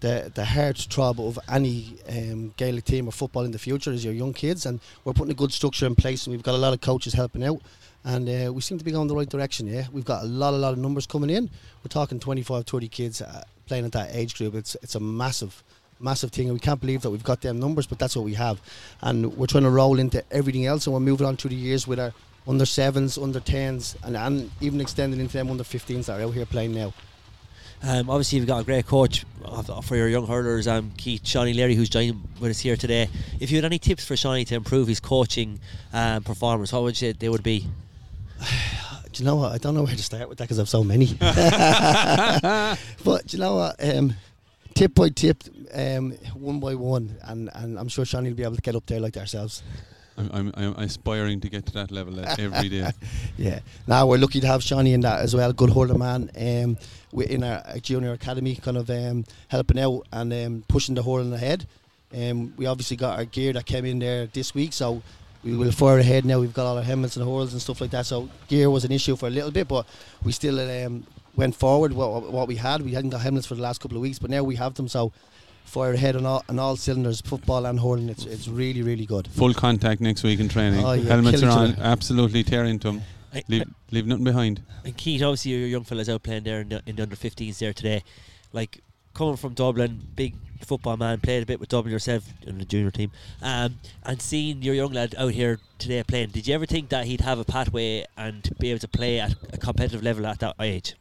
The 0.00 0.32
the 0.34 0.46
heart 0.46 0.78
throb 0.78 1.20
of 1.20 1.38
any 1.50 1.98
um, 2.08 2.54
Gaelic 2.56 2.84
team 2.84 3.06
or 3.06 3.12
football 3.12 3.44
in 3.44 3.50
the 3.50 3.58
future 3.58 3.92
is 3.92 4.02
your 4.02 4.14
young 4.14 4.32
kids, 4.32 4.64
and 4.64 4.80
we're 5.04 5.12
putting 5.12 5.32
a 5.32 5.34
good 5.34 5.52
structure 5.52 5.84
in 5.84 5.94
place, 5.94 6.26
and 6.26 6.34
we've 6.34 6.42
got 6.42 6.54
a 6.54 6.58
lot 6.58 6.72
of 6.72 6.80
coaches 6.80 7.12
helping 7.12 7.44
out. 7.44 7.60
And 8.04 8.28
uh, 8.28 8.52
we 8.52 8.62
seem 8.62 8.78
to 8.78 8.84
be 8.84 8.92
going 8.92 9.08
the 9.08 9.16
right 9.16 9.28
direction. 9.28 9.66
Yeah, 9.66 9.86
we've 9.92 10.04
got 10.04 10.22
a 10.22 10.26
lot, 10.26 10.54
a 10.54 10.56
lot 10.56 10.72
of 10.72 10.78
numbers 10.78 11.06
coming 11.06 11.28
in. 11.28 11.50
We're 11.82 11.88
talking 11.88 12.18
25, 12.18 12.64
30 12.64 12.88
kids 12.88 13.20
uh, 13.20 13.42
playing 13.66 13.84
at 13.84 13.92
that 13.92 14.14
age 14.14 14.36
group. 14.36 14.54
It's 14.54 14.74
it's 14.82 14.94
a 14.94 15.00
massive, 15.00 15.62
massive 16.00 16.30
thing, 16.30 16.46
and 16.46 16.54
we 16.54 16.60
can't 16.60 16.80
believe 16.80 17.02
that 17.02 17.10
we've 17.10 17.24
got 17.24 17.42
them 17.42 17.60
numbers, 17.60 17.86
but 17.86 17.98
that's 17.98 18.16
what 18.16 18.24
we 18.24 18.34
have. 18.34 18.62
And 19.02 19.36
we're 19.36 19.48
trying 19.48 19.64
to 19.64 19.70
roll 19.70 19.98
into 19.98 20.24
everything 20.30 20.64
else, 20.64 20.86
and 20.86 20.94
we're 20.94 21.00
moving 21.00 21.26
on 21.26 21.36
through 21.36 21.50
the 21.50 21.56
years 21.56 21.86
with 21.86 22.00
our 22.00 22.14
under 22.48 22.64
sevens, 22.64 23.18
under 23.18 23.40
tens, 23.40 23.94
and, 24.02 24.16
and 24.16 24.50
even 24.60 24.80
extending 24.80 25.20
into 25.20 25.34
them 25.34 25.50
under 25.50 25.62
15s 25.62 26.06
that 26.06 26.18
are 26.18 26.24
out 26.24 26.34
here 26.34 26.46
playing 26.46 26.74
now. 26.74 26.92
Um, 27.82 28.10
obviously, 28.10 28.38
you've 28.38 28.48
got 28.48 28.62
a 28.62 28.64
great 28.64 28.86
coach 28.86 29.24
for 29.84 29.96
your 29.96 30.08
young 30.08 30.26
hurlers, 30.26 30.66
um, 30.66 30.90
Keith 30.96 31.24
Shawnee 31.24 31.52
Leary, 31.52 31.76
who's 31.76 31.88
joining 31.88 32.20
with 32.40 32.50
us 32.50 32.58
here 32.58 32.76
today. 32.76 33.08
If 33.38 33.50
you 33.50 33.58
had 33.58 33.64
any 33.64 33.78
tips 33.78 34.04
for 34.04 34.16
Shawnee 34.16 34.44
to 34.46 34.56
improve 34.56 34.88
his 34.88 34.98
coaching 34.98 35.60
um, 35.92 36.24
performance, 36.24 36.72
what 36.72 36.82
would 36.82 37.00
you 37.00 37.08
say 37.08 37.12
they 37.12 37.28
would 37.28 37.44
be? 37.44 37.66
Do 39.12 39.22
you 39.22 39.24
know 39.24 39.36
what? 39.36 39.52
I 39.52 39.58
don't 39.58 39.74
know 39.74 39.82
where 39.82 39.94
to 39.94 40.02
start 40.02 40.28
with 40.28 40.38
that 40.38 40.44
because 40.44 40.58
I've 40.58 40.68
so 40.68 40.84
many. 40.84 41.06
but 41.18 42.76
do 43.26 43.36
you 43.36 43.38
know 43.38 43.56
what? 43.56 43.76
Um, 43.82 44.14
tip 44.74 44.94
by 44.94 45.08
tip, 45.08 45.42
um, 45.74 46.12
one 46.34 46.60
by 46.60 46.74
one, 46.74 47.16
and, 47.22 47.50
and 47.54 47.78
I'm 47.78 47.88
sure 47.88 48.04
Shawnee 48.04 48.28
will 48.28 48.36
be 48.36 48.44
able 48.44 48.56
to 48.56 48.62
get 48.62 48.76
up 48.76 48.86
there 48.86 49.00
like 49.00 49.16
ourselves. 49.16 49.62
I'm, 50.18 50.30
I'm, 50.32 50.52
I'm 50.56 50.74
aspiring 50.76 51.40
to 51.40 51.48
get 51.48 51.66
to 51.66 51.72
that 51.74 51.90
level 51.90 52.18
uh, 52.18 52.34
every 52.38 52.68
day. 52.68 52.90
Yeah. 53.36 53.60
Now 53.86 54.06
we're 54.06 54.18
lucky 54.18 54.40
to 54.40 54.46
have 54.46 54.62
Shawnee 54.62 54.92
in 54.92 55.00
that 55.02 55.20
as 55.20 55.34
well. 55.34 55.52
Good 55.52 55.70
hurler 55.70 55.96
man. 55.96 56.30
Um, 56.36 56.76
we're 57.12 57.28
in 57.28 57.44
our 57.44 57.62
junior 57.80 58.12
academy, 58.12 58.56
kind 58.56 58.76
of 58.76 58.90
um, 58.90 59.24
helping 59.46 59.78
out 59.78 60.06
and 60.12 60.32
um, 60.32 60.64
pushing 60.68 60.94
the 60.96 61.02
hurling 61.02 61.32
ahead. 61.32 61.66
Um, 62.12 62.52
we 62.56 62.66
obviously 62.66 62.96
got 62.96 63.18
our 63.18 63.24
gear 63.24 63.52
that 63.52 63.66
came 63.66 63.84
in 63.84 63.98
there 63.98 64.26
this 64.26 64.54
week, 64.54 64.72
so 64.72 65.02
we 65.44 65.56
will 65.56 65.70
fire 65.70 65.98
ahead 65.98 66.24
now. 66.24 66.40
We've 66.40 66.52
got 66.52 66.66
all 66.66 66.76
our 66.76 66.82
helmets 66.82 67.16
and 67.16 67.24
hurls 67.24 67.52
and 67.52 67.62
stuff 67.62 67.80
like 67.80 67.90
that. 67.90 68.06
So 68.06 68.28
gear 68.48 68.70
was 68.70 68.84
an 68.84 68.92
issue 68.92 69.14
for 69.14 69.26
a 69.26 69.30
little 69.30 69.50
bit, 69.50 69.68
but 69.68 69.86
we 70.24 70.32
still 70.32 70.58
um, 70.58 71.06
went 71.36 71.54
forward. 71.54 71.92
What, 71.92 72.32
what 72.32 72.48
we 72.48 72.56
had, 72.56 72.82
we 72.82 72.92
hadn't 72.92 73.10
got 73.10 73.20
helmets 73.20 73.46
for 73.46 73.54
the 73.54 73.62
last 73.62 73.80
couple 73.80 73.96
of 73.96 74.02
weeks, 74.02 74.18
but 74.18 74.30
now 74.30 74.42
we 74.42 74.56
have 74.56 74.74
them. 74.74 74.88
So 74.88 75.12
fire 75.68 75.92
ahead 75.92 76.16
on 76.16 76.24
all, 76.26 76.42
on 76.48 76.58
all 76.58 76.76
cylinders, 76.76 77.20
football 77.20 77.66
and 77.66 77.78
hurling. 77.78 78.08
It's 78.08 78.24
it's 78.24 78.48
really 78.48 78.82
really 78.82 79.06
good. 79.06 79.28
Full 79.28 79.54
contact 79.54 80.00
next 80.00 80.22
week 80.22 80.40
in 80.40 80.48
training. 80.48 80.84
Oh, 80.84 80.92
yeah, 80.92 81.08
Helmets 81.12 81.42
are 81.42 81.50
on. 81.50 81.76
Absolutely 81.78 82.42
tear 82.42 82.64
into 82.64 82.88
them. 82.88 83.02
I- 83.34 83.44
Leave, 83.48 83.64
leave 83.90 84.06
nothing 84.06 84.24
behind. 84.24 84.62
And 84.84 84.96
Keith, 84.96 85.22
obviously, 85.22 85.50
your 85.52 85.68
young 85.68 85.84
fellas 85.84 86.08
out 86.08 86.22
playing 86.22 86.44
there 86.44 86.62
in 86.62 86.70
the, 86.70 86.82
in 86.86 86.96
the 86.96 87.02
under 87.02 87.14
15s 87.14 87.58
there 87.58 87.74
today. 87.74 88.02
Like, 88.54 88.80
coming 89.12 89.36
from 89.36 89.52
Dublin, 89.52 90.00
big 90.16 90.34
football 90.64 90.96
man, 90.96 91.20
played 91.20 91.42
a 91.42 91.46
bit 91.46 91.60
with 91.60 91.68
Dublin 91.68 91.92
yourself 91.92 92.24
in 92.46 92.56
the 92.58 92.64
junior 92.64 92.90
team, 92.90 93.10
um, 93.42 93.78
and 94.04 94.22
seeing 94.22 94.62
your 94.62 94.74
young 94.74 94.92
lad 94.92 95.14
out 95.18 95.32
here 95.32 95.58
today 95.78 96.02
playing, 96.04 96.30
did 96.30 96.46
you 96.48 96.54
ever 96.54 96.64
think 96.64 96.88
that 96.88 97.04
he'd 97.04 97.20
have 97.20 97.38
a 97.38 97.44
pathway 97.44 98.06
and 98.16 98.48
be 98.58 98.70
able 98.70 98.80
to 98.80 98.88
play 98.88 99.20
at 99.20 99.34
a 99.52 99.58
competitive 99.58 100.02
level 100.02 100.26
at 100.26 100.38
that 100.40 100.54
age? 100.58 100.94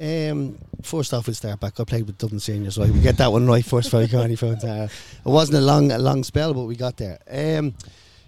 Um, 0.00 0.58
first 0.82 1.12
off, 1.14 1.26
we'll 1.26 1.34
start 1.34 1.60
back. 1.60 1.78
I 1.78 1.84
played 1.84 2.06
with 2.06 2.18
Dublin 2.18 2.40
Seniors, 2.40 2.78
right? 2.78 2.90
We 2.90 3.00
get 3.00 3.18
that 3.18 3.30
one 3.30 3.46
right 3.46 3.64
first 3.64 3.90
for 3.90 4.06
Carney 4.08 4.36
Phones. 4.36 4.64
Uh, 4.64 4.88
it 5.24 5.28
wasn't 5.28 5.58
a 5.58 5.60
long, 5.60 5.92
a 5.92 5.98
long 5.98 6.24
spell, 6.24 6.54
but 6.54 6.64
we 6.64 6.76
got 6.76 6.96
there. 6.96 7.18
Um, 7.30 7.74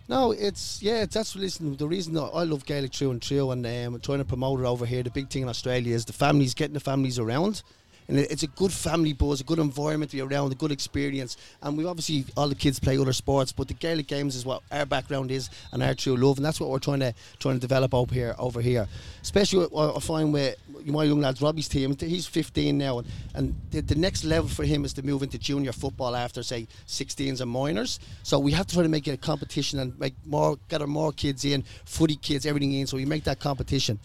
no, 0.08 0.32
it's 0.32 0.82
yeah, 0.82 1.06
that's 1.06 1.34
listen. 1.34 1.76
The 1.76 1.88
reason 1.88 2.12
that 2.14 2.24
I 2.24 2.42
love 2.42 2.66
Gaelic 2.66 2.92
through 2.92 3.12
and 3.12 3.24
through, 3.24 3.50
and 3.52 3.66
um, 3.66 4.00
trying 4.00 4.18
to 4.18 4.24
promote 4.24 4.60
it 4.60 4.66
over 4.66 4.84
here. 4.84 5.02
The 5.02 5.10
big 5.10 5.30
thing 5.30 5.42
in 5.42 5.48
Australia 5.48 5.94
is 5.94 6.04
the 6.04 6.12
families 6.12 6.52
getting 6.52 6.74
the 6.74 6.80
families 6.80 7.18
around. 7.18 7.62
And 8.08 8.18
it- 8.18 8.30
it's 8.30 8.42
a 8.42 8.46
good 8.48 8.72
family 8.72 9.12
buzz, 9.12 9.40
a 9.40 9.44
good 9.44 9.58
environment 9.58 10.10
to 10.10 10.16
be 10.16 10.20
around, 10.22 10.52
a 10.52 10.54
good 10.54 10.72
experience. 10.72 11.36
And 11.62 11.76
we 11.76 11.84
obviously 11.84 12.24
all 12.36 12.48
the 12.48 12.54
kids 12.54 12.78
play 12.78 12.98
other 12.98 13.12
sports, 13.12 13.52
but 13.52 13.68
the 13.68 13.74
Gaelic 13.74 14.06
games 14.06 14.36
is 14.36 14.44
what 14.44 14.62
our 14.70 14.84
background 14.86 15.30
is 15.30 15.48
and 15.72 15.82
our 15.82 15.94
true 15.94 16.16
love, 16.16 16.36
and 16.38 16.44
that's 16.44 16.60
what 16.60 16.70
we're 16.70 16.78
trying 16.78 17.00
to 17.00 17.14
trying 17.38 17.54
to 17.56 17.60
develop 17.60 17.94
over 17.94 18.14
here. 18.14 18.34
Over 18.38 18.60
here, 18.60 18.86
especially 19.22 19.66
I 19.76 20.00
find 20.00 20.32
with 20.32 20.56
my 20.84 21.04
young 21.04 21.20
lads, 21.20 21.40
Robbie's 21.40 21.68
team. 21.68 21.96
He's 21.98 22.26
15 22.26 22.76
now, 22.76 22.98
and, 22.98 23.08
and 23.34 23.54
the, 23.70 23.80
the 23.80 23.94
next 23.94 24.24
level 24.24 24.48
for 24.50 24.64
him 24.64 24.84
is 24.84 24.92
to 24.94 25.02
move 25.02 25.22
into 25.22 25.38
junior 25.38 25.72
football 25.72 26.14
after 26.14 26.42
say 26.42 26.66
16s 26.86 27.40
and 27.40 27.50
minors. 27.50 28.00
So 28.22 28.38
we 28.38 28.52
have 28.52 28.66
to 28.66 28.74
try 28.74 28.82
to 28.82 28.88
make 28.88 29.08
it 29.08 29.12
a 29.12 29.16
competition 29.16 29.78
and 29.78 29.98
make 29.98 30.14
more, 30.26 30.58
gather 30.68 30.86
more 30.86 31.12
kids 31.12 31.44
in, 31.44 31.64
footy 31.84 32.16
kids, 32.16 32.44
everything 32.44 32.72
in. 32.74 32.86
So 32.86 32.96
we 32.96 33.06
make 33.06 33.24
that 33.24 33.40
competition 33.40 33.98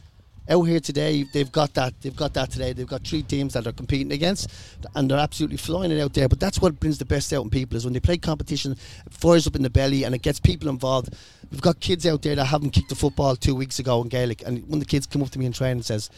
out 0.49 0.63
here 0.63 0.79
today 0.79 1.23
they've 1.33 1.51
got 1.51 1.73
that 1.73 1.93
they've 2.01 2.15
got 2.15 2.33
that 2.33 2.49
today 2.49 2.73
they've 2.73 2.87
got 2.87 3.05
three 3.05 3.21
teams 3.21 3.53
that 3.53 3.63
they're 3.63 3.73
competing 3.73 4.11
against 4.11 4.49
and 4.95 5.09
they're 5.09 5.19
absolutely 5.19 5.57
flying 5.57 5.91
it 5.91 6.01
out 6.01 6.13
there 6.13 6.27
but 6.27 6.39
that's 6.39 6.59
what 6.59 6.79
brings 6.79 6.97
the 6.97 7.05
best 7.05 7.31
out 7.33 7.43
in 7.43 7.49
people 7.49 7.77
is 7.77 7.85
when 7.85 7.93
they 7.93 7.99
play 7.99 8.17
competition 8.17 8.71
it 8.71 9.13
fires 9.13 9.47
up 9.47 9.55
in 9.55 9.61
the 9.61 9.69
belly 9.69 10.03
and 10.03 10.15
it 10.15 10.21
gets 10.21 10.39
people 10.39 10.69
involved 10.69 11.13
we've 11.51 11.61
got 11.61 11.79
kids 11.79 12.05
out 12.05 12.21
there 12.21 12.35
that 12.35 12.45
haven't 12.45 12.71
kicked 12.71 12.91
a 12.91 12.95
football 12.95 13.35
two 13.35 13.55
weeks 13.55 13.79
ago 13.79 14.01
in 14.01 14.07
Gaelic 14.07 14.41
and 14.45 14.63
of 14.73 14.79
the 14.79 14.85
kids 14.85 15.05
come 15.05 15.21
up 15.21 15.29
to 15.29 15.39
me 15.39 15.45
in 15.45 15.51
training 15.51 15.77
and 15.77 15.85
says 15.85 16.09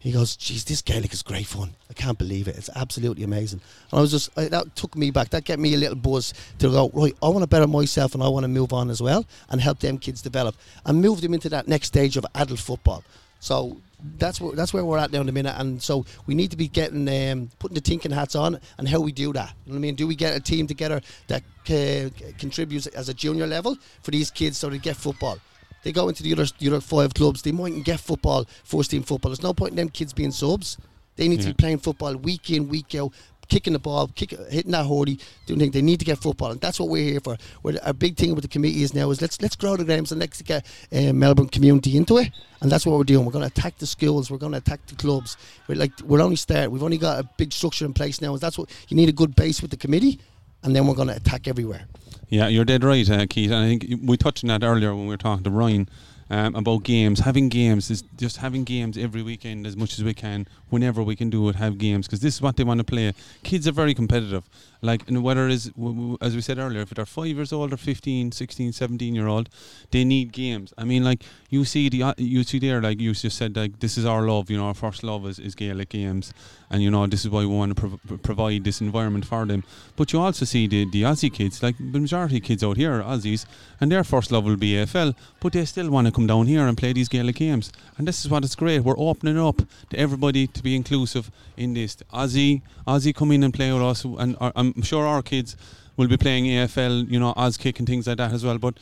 he 0.00 0.12
goes, 0.12 0.36
"Geez, 0.36 0.64
this 0.64 0.80
Gaelic 0.80 1.12
is 1.12 1.22
great 1.22 1.46
fun. 1.46 1.74
I 1.90 1.92
can't 1.92 2.18
believe 2.18 2.46
it. 2.46 2.56
It's 2.56 2.70
absolutely 2.76 3.24
amazing." 3.24 3.60
And 3.90 3.98
I 3.98 4.00
was 4.00 4.12
just 4.12 4.30
I, 4.38 4.46
that 4.46 4.76
took 4.76 4.96
me 4.96 5.10
back. 5.10 5.30
That 5.30 5.44
gave 5.44 5.58
me 5.58 5.74
a 5.74 5.76
little 5.76 5.96
buzz 5.96 6.34
to 6.60 6.68
go 6.68 6.90
right. 6.94 7.14
I 7.20 7.28
want 7.28 7.42
to 7.42 7.48
better 7.48 7.66
myself, 7.66 8.14
and 8.14 8.22
I 8.22 8.28
want 8.28 8.44
to 8.44 8.48
move 8.48 8.72
on 8.72 8.90
as 8.90 9.02
well, 9.02 9.26
and 9.50 9.60
help 9.60 9.80
them 9.80 9.98
kids 9.98 10.22
develop, 10.22 10.54
and 10.86 11.02
move 11.02 11.20
them 11.20 11.34
into 11.34 11.48
that 11.48 11.66
next 11.66 11.88
stage 11.88 12.16
of 12.16 12.24
adult 12.34 12.60
football. 12.60 13.02
So 13.40 13.80
that's 14.18 14.40
where 14.40 14.54
that's 14.54 14.72
where 14.72 14.84
we're 14.84 14.98
at 14.98 15.12
now 15.12 15.20
in 15.20 15.26
the 15.26 15.32
minute, 15.32 15.54
and 15.58 15.82
so 15.82 16.04
we 16.26 16.34
need 16.34 16.50
to 16.50 16.56
be 16.56 16.68
getting 16.68 17.08
um, 17.08 17.50
putting 17.58 17.74
the 17.74 17.80
thinking 17.80 18.12
hats 18.12 18.34
on, 18.34 18.60
and 18.78 18.88
how 18.88 19.00
we 19.00 19.12
do 19.12 19.32
that. 19.32 19.52
You 19.64 19.72
know 19.72 19.76
what 19.76 19.78
I 19.78 19.80
mean? 19.80 19.94
Do 19.94 20.06
we 20.06 20.14
get 20.14 20.36
a 20.36 20.40
team 20.40 20.66
together 20.66 21.00
that 21.26 21.42
uh, 21.68 22.10
contributes 22.38 22.86
as 22.88 23.08
a 23.08 23.14
junior 23.14 23.46
level 23.46 23.76
for 24.02 24.10
these 24.10 24.30
kids 24.30 24.58
so 24.58 24.68
they 24.68 24.78
get 24.78 24.96
football? 24.96 25.38
They 25.82 25.92
go 25.92 26.08
into 26.08 26.22
the 26.22 26.32
other 26.32 26.46
the 26.58 26.68
other 26.68 26.80
five 26.80 27.14
clubs. 27.14 27.42
They 27.42 27.52
mightn't 27.52 27.84
get 27.84 28.00
football, 28.00 28.46
first 28.64 28.90
team 28.90 29.02
football. 29.02 29.30
There's 29.30 29.42
no 29.42 29.54
point 29.54 29.70
in 29.70 29.76
them 29.76 29.88
kids 29.88 30.12
being 30.12 30.32
subs. 30.32 30.76
They 31.16 31.26
need 31.26 31.40
to 31.40 31.48
be 31.48 31.54
playing 31.54 31.78
football 31.78 32.14
week 32.14 32.50
in, 32.50 32.68
week 32.68 32.94
out, 32.94 33.12
kicking 33.48 33.72
the 33.72 33.78
ball, 33.78 34.08
kick, 34.14 34.30
hitting 34.50 34.72
that 34.72 34.86
hurley, 34.86 35.18
doing 35.46 35.60
things. 35.60 35.72
They 35.72 35.82
need 35.82 35.98
to 35.98 36.04
get 36.04 36.18
football, 36.18 36.50
and 36.50 36.60
that's 36.60 36.78
what 36.78 36.88
we're 36.88 37.04
here 37.04 37.20
for. 37.20 37.36
We're, 37.62 37.78
our 37.82 37.92
big 37.92 38.16
thing 38.16 38.34
with 38.34 38.42
the 38.42 38.48
committee 38.48 38.82
is 38.82 38.94
now 38.94 39.10
is 39.10 39.20
let's 39.20 39.40
let's 39.42 39.56
grow 39.56 39.76
the 39.76 39.84
games 39.84 40.12
and 40.12 40.20
let's 40.20 40.40
get 40.42 40.66
uh, 40.92 41.12
Melbourne 41.12 41.48
community 41.48 41.96
into 41.96 42.18
it, 42.18 42.30
and 42.60 42.70
that's 42.70 42.86
what 42.86 42.96
we're 42.96 43.04
doing. 43.04 43.24
We're 43.24 43.32
going 43.32 43.48
to 43.48 43.58
attack 43.58 43.78
the 43.78 43.86
schools. 43.86 44.30
We're 44.30 44.38
going 44.38 44.52
to 44.52 44.58
attack 44.58 44.86
the 44.86 44.94
clubs. 44.94 45.36
We're 45.66 45.76
like 45.76 45.92
we're 46.04 46.22
only 46.22 46.36
starting. 46.36 46.70
We've 46.70 46.82
only 46.82 46.98
got 46.98 47.20
a 47.20 47.28
big 47.36 47.52
structure 47.52 47.84
in 47.84 47.92
place 47.92 48.20
now. 48.20 48.32
And 48.32 48.40
that's 48.40 48.58
what 48.58 48.70
you 48.88 48.96
need 48.96 49.08
a 49.08 49.12
good 49.12 49.34
base 49.34 49.62
with 49.62 49.70
the 49.70 49.76
committee, 49.76 50.20
and 50.62 50.74
then 50.74 50.86
we're 50.86 50.94
going 50.94 51.08
to 51.08 51.16
attack 51.16 51.48
everywhere. 51.48 51.86
Yeah, 52.28 52.48
you're 52.48 52.66
dead 52.66 52.84
right, 52.84 53.08
uh, 53.08 53.26
Keith. 53.28 53.50
And 53.50 53.64
I 53.64 53.78
think 53.78 54.00
we 54.02 54.16
touched 54.16 54.44
on 54.44 54.48
that 54.48 54.62
earlier 54.62 54.94
when 54.94 55.04
we 55.04 55.08
were 55.08 55.16
talking 55.16 55.44
to 55.44 55.50
Ryan 55.50 55.88
um, 56.30 56.54
about 56.54 56.82
games. 56.82 57.20
Having 57.20 57.48
games 57.48 57.90
is 57.90 58.02
just 58.16 58.38
having 58.38 58.64
games 58.64 58.98
every 58.98 59.22
weekend 59.22 59.66
as 59.66 59.76
much 59.76 59.98
as 59.98 60.04
we 60.04 60.14
can, 60.14 60.46
whenever 60.68 61.02
we 61.02 61.16
can 61.16 61.30
do 61.30 61.48
it. 61.48 61.56
Have 61.56 61.78
games 61.78 62.06
because 62.06 62.20
this 62.20 62.34
is 62.34 62.42
what 62.42 62.56
they 62.56 62.64
want 62.64 62.78
to 62.78 62.84
play. 62.84 63.12
Kids 63.42 63.66
are 63.66 63.72
very 63.72 63.94
competitive. 63.94 64.48
Like, 64.80 65.08
and 65.08 65.22
whether 65.22 65.48
is 65.48 65.72
as 66.20 66.34
we 66.36 66.40
said 66.40 66.58
earlier, 66.58 66.82
if 66.82 66.90
they're 66.90 67.06
five 67.06 67.26
years 67.26 67.52
old 67.52 67.72
or 67.72 67.76
15, 67.76 68.30
16, 68.32 68.72
17 68.72 69.14
year 69.14 69.26
old, 69.26 69.48
they 69.90 70.04
need 70.04 70.32
games. 70.32 70.72
I 70.78 70.84
mean, 70.84 71.04
like 71.04 71.24
you 71.50 71.64
see 71.64 71.88
the 71.88 72.02
uh, 72.04 72.14
you 72.16 72.44
see 72.44 72.58
there, 72.58 72.80
like 72.80 73.00
you 73.00 73.12
just 73.14 73.36
said, 73.36 73.56
like 73.56 73.80
this 73.80 73.98
is 73.98 74.04
our 74.04 74.22
love. 74.22 74.50
You 74.50 74.58
know, 74.58 74.66
our 74.66 74.74
first 74.74 75.02
love 75.02 75.26
is, 75.26 75.38
is 75.38 75.54
Gaelic 75.54 75.88
games, 75.88 76.32
and 76.70 76.82
you 76.82 76.90
know 76.90 77.06
this 77.06 77.24
is 77.24 77.30
why 77.30 77.40
we 77.40 77.46
want 77.46 77.74
to 77.74 77.80
prov- 77.80 78.22
provide 78.22 78.64
this 78.64 78.80
environment 78.80 79.24
for 79.24 79.44
them. 79.46 79.64
But 79.96 80.12
you 80.12 80.20
also 80.20 80.44
see 80.44 80.68
the 80.68 80.88
the 80.88 81.02
Aussie 81.02 81.32
kids, 81.32 81.62
like 81.62 81.76
the 81.78 81.98
majority 81.98 82.36
of 82.36 82.44
kids 82.44 82.62
out 82.62 82.76
here 82.76 83.00
are 83.00 83.02
Aussies, 83.02 83.46
and 83.80 83.90
their 83.90 84.04
first 84.04 84.30
love 84.30 84.44
will 84.44 84.56
be 84.56 84.74
AFL, 84.74 85.14
but 85.40 85.54
they 85.54 85.64
still 85.64 85.90
want 85.90 86.06
to 86.06 86.12
come 86.18 86.26
down 86.26 86.48
here 86.48 86.66
and 86.66 86.76
play 86.76 86.92
these 86.92 87.08
Gaelic 87.08 87.36
games. 87.36 87.70
And 87.96 88.08
this 88.08 88.24
is 88.24 88.28
what 88.28 88.44
it's 88.44 88.56
great. 88.56 88.80
We're 88.80 88.98
opening 88.98 89.38
up 89.38 89.62
to 89.90 89.96
everybody 89.96 90.48
to 90.48 90.62
be 90.64 90.74
inclusive 90.74 91.30
in 91.56 91.74
this. 91.74 91.94
Aussie, 92.12 92.62
Aussie 92.88 93.14
come 93.14 93.30
in 93.30 93.44
and 93.44 93.54
play 93.54 93.72
with 93.72 93.82
us, 93.82 94.02
and 94.04 94.36
our, 94.40 94.52
I'm 94.56 94.82
sure 94.82 95.06
our 95.06 95.22
kids 95.22 95.56
will 95.96 96.08
be 96.08 96.16
playing 96.16 96.46
AFL, 96.46 97.08
you 97.08 97.20
know, 97.20 97.34
Auskick 97.34 97.78
and 97.78 97.86
things 97.86 98.08
like 98.08 98.16
that 98.16 98.32
as 98.32 98.44
well. 98.44 98.58
But 98.58 98.74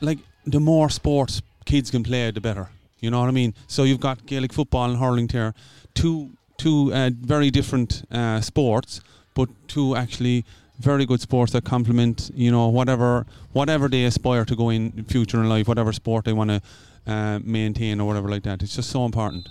like 0.00 0.18
the 0.44 0.58
more 0.58 0.90
sports 0.90 1.40
kids 1.64 1.88
can 1.92 2.02
play, 2.02 2.32
the 2.32 2.40
better. 2.40 2.68
You 2.98 3.12
know 3.12 3.20
what 3.20 3.28
I 3.28 3.32
mean? 3.32 3.54
So 3.68 3.84
you've 3.84 4.00
got 4.00 4.26
Gaelic 4.26 4.52
football 4.52 4.90
and 4.90 4.98
hurling 4.98 5.28
here, 5.28 5.54
two 5.94 6.30
two 6.56 6.92
uh, 6.92 7.10
very 7.14 7.50
different 7.50 8.02
uh, 8.10 8.40
sports, 8.40 9.00
but 9.34 9.48
two 9.68 9.94
actually 9.94 10.44
very 10.82 11.06
good 11.06 11.20
sports 11.20 11.52
that 11.52 11.64
complement 11.64 12.30
you 12.34 12.50
know 12.50 12.68
whatever 12.68 13.26
whatever 13.52 13.88
they 13.88 14.04
aspire 14.04 14.44
to 14.44 14.56
go 14.56 14.70
in 14.70 15.04
future 15.04 15.40
in 15.40 15.48
life, 15.48 15.68
whatever 15.68 15.92
sport 15.92 16.24
they 16.24 16.32
want 16.32 16.50
to 16.50 16.60
uh, 17.06 17.38
maintain 17.42 18.00
or 18.00 18.06
whatever 18.06 18.28
like 18.28 18.42
that. 18.42 18.62
It's 18.62 18.76
just 18.76 18.90
so 18.90 19.04
important. 19.04 19.48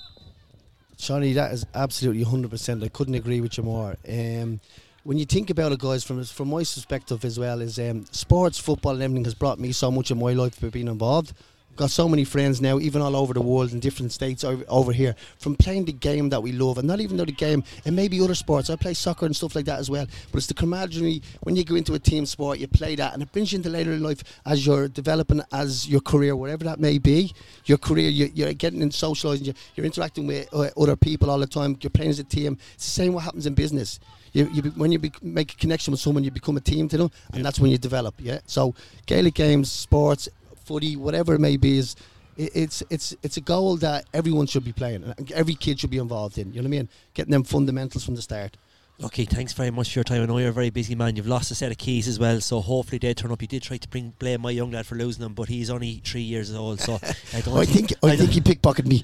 Shawnee, 0.98 1.34
that 1.34 1.52
is 1.52 1.66
absolutely 1.74 2.24
100%. 2.24 2.84
I 2.84 2.88
couldn't 2.90 3.16
agree 3.16 3.42
with 3.42 3.58
you 3.58 3.64
more. 3.64 3.96
Um, 4.08 4.60
when 5.04 5.18
you 5.18 5.26
think 5.26 5.50
about 5.50 5.72
it, 5.72 5.80
guys, 5.80 6.04
from 6.04 6.24
from 6.24 6.50
my 6.50 6.60
perspective 6.60 7.26
as 7.26 7.40
well, 7.40 7.60
is 7.62 7.80
um, 7.80 8.06
sports, 8.12 8.60
football, 8.60 8.94
and 8.94 9.02
everything 9.02 9.26
has 9.26 9.34
brought 9.34 9.60
me 9.60 9.72
so 9.72 9.90
much 9.90 10.12
in 10.12 10.20
my 10.20 10.34
life 10.34 10.56
for 10.60 10.70
being 10.70 10.88
involved. 10.88 11.34
Got 11.78 11.90
so 11.90 12.08
many 12.08 12.26
friends 12.26 12.62
now, 12.62 12.80
even 12.80 13.02
all 13.02 13.16
over 13.16 13.34
the 13.34 13.42
world 13.42 13.72
in 13.72 13.80
different 13.80 14.12
states 14.12 14.44
over, 14.44 14.64
over 14.68 14.92
here, 14.92 15.16
from 15.40 15.56
playing 15.56 15.86
the 15.86 15.94
game 15.94 16.30
that 16.30 16.44
we 16.44 16.52
love, 16.52 16.78
and 16.78 16.88
not 16.88 17.00
even 17.00 17.18
though 17.18 17.26
the 17.26 17.32
game, 17.32 17.64
and 17.86 17.96
maybe 17.96 18.20
other 18.22 18.36
sports. 18.36 18.70
I 18.70 18.76
play 18.76 18.94
soccer 18.94 19.26
and 19.26 19.36
stuff 19.36 19.56
like 19.56 19.66
that 19.66 19.80
as 19.80 19.90
well. 19.90 20.06
But 20.32 20.38
it's 20.38 20.48
the 20.48 20.54
camaraderie 20.54 21.22
when 21.44 21.56
you 21.56 21.64
go 21.64 21.76
into 21.76 21.94
a 21.94 22.00
team 22.00 22.26
sport, 22.26 22.60
you 22.60 22.68
play 22.68 22.96
that, 22.96 23.14
and 23.14 23.24
it 23.24 23.32
brings 23.32 23.54
you 23.54 23.58
into 23.58 23.70
later 23.70 23.94
in 23.94 24.04
life 24.04 24.22
as 24.46 24.66
you're 24.66 24.90
developing 24.90 25.42
as 25.54 25.88
your 25.88 26.02
career, 26.02 26.36
whatever 26.36 26.66
that 26.66 26.80
may 26.80 26.98
be. 26.98 27.34
Your 27.66 27.78
career, 27.78 28.10
you, 28.10 28.30
you're 28.34 28.54
getting 28.54 28.82
in 28.82 28.90
socialising, 28.90 29.46
you're, 29.46 29.56
you're 29.76 29.86
interacting 29.86 30.28
with 30.28 30.54
uh, 30.54 30.70
other 30.78 30.98
people 30.98 31.32
all 31.32 31.40
the 31.40 31.48
time. 31.48 31.78
You're 31.82 31.90
playing 31.90 32.12
as 32.12 32.20
a 32.20 32.26
team. 32.26 32.58
It's 32.74 32.86
the 32.86 32.92
same 32.92 33.14
what 33.14 33.24
happens 33.24 33.46
in 33.46 33.54
business. 33.54 34.00
You, 34.34 34.50
you 34.54 34.62
be, 34.62 34.70
when 34.70 34.92
you 34.92 35.00
be, 35.00 35.12
make 35.22 35.54
a 35.54 35.56
connection 35.56 35.92
with 35.92 36.00
someone, 36.00 36.24
you 36.24 36.32
become 36.32 36.58
a 36.58 36.62
team 36.62 36.88
to 36.90 36.98
them, 36.98 37.12
and 37.34 37.44
that's 37.44 37.60
when 37.60 37.72
you 37.72 37.78
develop. 37.78 38.16
Yeah. 38.20 38.40
So 38.46 38.76
Gaelic 39.06 39.34
games, 39.34 39.72
sports, 39.72 40.30
footy, 40.72 40.96
whatever 40.96 41.34
it 41.34 41.40
may 41.40 41.58
be, 41.58 41.78
is 41.78 41.96
it, 42.38 42.52
it's 42.56 42.84
it's 42.90 43.16
it's 43.24 43.38
a 43.38 43.42
goal 43.42 43.76
that 43.78 44.06
everyone 44.14 44.48
should 44.48 44.64
be 44.64 44.72
playing, 44.72 45.04
and 45.04 45.32
every 45.34 45.56
kid 45.56 45.80
should 45.80 45.90
be 45.90 45.98
involved 45.98 46.38
in. 46.38 46.54
You 46.54 46.62
know 46.62 46.70
what 46.70 46.76
I 46.76 46.80
mean? 46.80 46.90
Getting 47.14 47.32
them 47.32 47.44
fundamentals 47.44 48.06
from 48.06 48.16
the 48.16 48.22
start. 48.22 48.56
Okay, 49.04 49.26
thanks 49.26 49.52
very 49.54 49.72
much 49.72 49.92
for 49.92 50.00
your 50.00 50.04
time. 50.04 50.22
I 50.22 50.26
know 50.28 50.38
you're 50.38 50.50
a 50.50 50.54
very 50.54 50.70
busy 50.70 50.94
man. 50.94 51.16
You've 51.16 51.28
lost 51.28 51.50
a 51.50 51.56
set 51.56 51.72
of 51.72 51.80
keys 51.80 52.08
as 52.08 52.20
well, 52.20 52.40
so 52.40 52.62
hopefully 52.62 53.00
they 53.00 53.16
turn 53.16 53.32
up. 53.32 53.42
You 53.42 53.48
did 53.48 53.64
try 53.64 53.78
to 53.78 53.90
bring 53.90 54.14
blame 54.20 54.42
my 54.42 54.52
young 54.52 54.72
lad 54.72 54.86
for 54.86 54.96
losing 54.96 55.24
them, 55.24 55.34
but 55.34 55.50
he's 55.50 55.72
only 55.72 56.02
three 56.06 56.22
years 56.22 56.54
old, 56.54 56.80
so 56.80 57.00
I 57.34 57.42
don't 57.42 57.58
I 57.64 57.66
think 57.66 57.94
I 58.04 58.16
think 58.16 58.30
he 58.30 58.42
pickpocketed 58.50 58.86
me. 58.86 59.04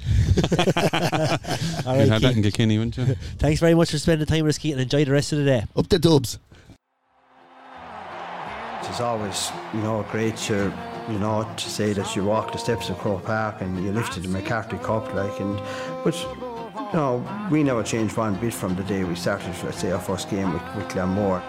All 1.86 1.95
you 1.95 2.01
right, 2.01 2.10
had 2.10 2.21
that 2.21 2.36
in 2.36 2.43
Keith. 2.43 2.53
Kilkenny, 2.53 2.77
wouldn't 2.77 2.97
you? 2.97 3.15
Thanks 3.39 3.60
very 3.60 3.73
much 3.73 3.91
for 3.91 3.97
spending 3.97 4.27
time 4.27 4.43
with 4.43 4.56
us, 4.56 4.58
Keith, 4.60 4.73
and 4.73 4.82
enjoy 4.82 5.03
the 5.03 5.12
rest 5.12 5.34
of 5.34 5.39
the 5.39 5.45
day. 5.45 5.65
Up 5.75 5.89
the 5.89 5.99
dubs. 5.99 6.38
It's 8.89 9.01
always, 9.01 9.51
you 9.73 9.82
know, 9.82 9.99
a 9.99 10.03
great 10.06 10.38
to, 10.38 10.73
you 11.09 11.19
know, 11.19 11.47
to 11.55 11.69
say 11.69 11.93
that 11.93 12.15
you 12.15 12.23
walked 12.25 12.53
the 12.53 12.57
steps 12.59 12.89
of 12.89 12.97
Croke 12.97 13.23
Park 13.25 13.61
and 13.61 13.83
you 13.83 13.91
lifted 13.91 14.23
the 14.23 14.29
MacCarthy 14.29 14.77
Cup, 14.77 15.13
like, 15.13 15.39
and, 15.39 15.59
but, 16.03 16.15
you 16.21 16.93
know, 16.93 17.47
we 17.51 17.63
never 17.63 17.83
changed 17.83 18.17
one 18.17 18.35
bit 18.35 18.53
from 18.53 18.75
the 18.75 18.83
day 18.83 19.03
we 19.03 19.15
started, 19.15 19.53
let's 19.63 19.79
say, 19.79 19.91
our 19.91 19.99
first 19.99 20.29
game 20.29 20.51
with, 20.53 20.75
with 20.75 20.89
Glenmore. 20.89 21.41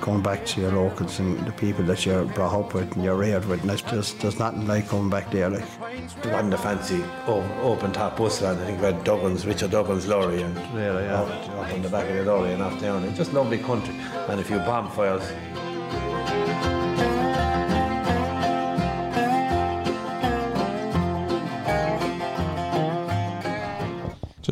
Going 0.00 0.20
back 0.20 0.44
to 0.46 0.60
your 0.60 0.72
locals 0.72 1.20
and 1.20 1.38
the 1.46 1.52
people 1.52 1.84
that 1.84 2.04
you're 2.04 2.24
brought 2.24 2.52
up 2.58 2.74
with 2.74 2.92
and 2.96 3.04
you're 3.04 3.14
reared 3.14 3.44
with, 3.44 3.60
and 3.60 3.70
there's, 3.70 3.82
there's, 3.82 4.14
there's 4.14 4.36
nothing 4.36 4.66
like 4.66 4.88
coming 4.88 5.08
back 5.10 5.30
there, 5.30 5.48
like. 5.48 5.62
It 5.92 6.26
wasn't 6.26 6.54
a 6.54 6.58
fancy 6.58 7.04
o- 7.28 7.48
open 7.62 7.92
top 7.92 8.16
bus 8.16 8.40
van. 8.40 8.58
I 8.58 8.64
think 8.66 8.80
we 8.80 8.86
had 8.86 9.04
Duggan's, 9.04 9.46
Richard 9.46 9.70
Duggan's 9.70 10.08
lorry 10.08 10.42
and 10.42 10.56
Really, 10.74 11.04
yeah. 11.04 11.20
up, 11.20 11.28
up 11.50 11.72
on 11.72 11.82
the 11.82 11.88
back 11.88 12.10
of 12.10 12.16
the 12.16 12.24
lorry 12.24 12.52
and 12.52 12.60
off 12.62 12.80
down. 12.80 13.04
It's 13.04 13.16
just 13.16 13.32
lovely 13.32 13.58
country 13.58 13.94
and 14.28 14.40
a 14.40 14.42
few 14.42 14.58
bonfires. 14.58 15.22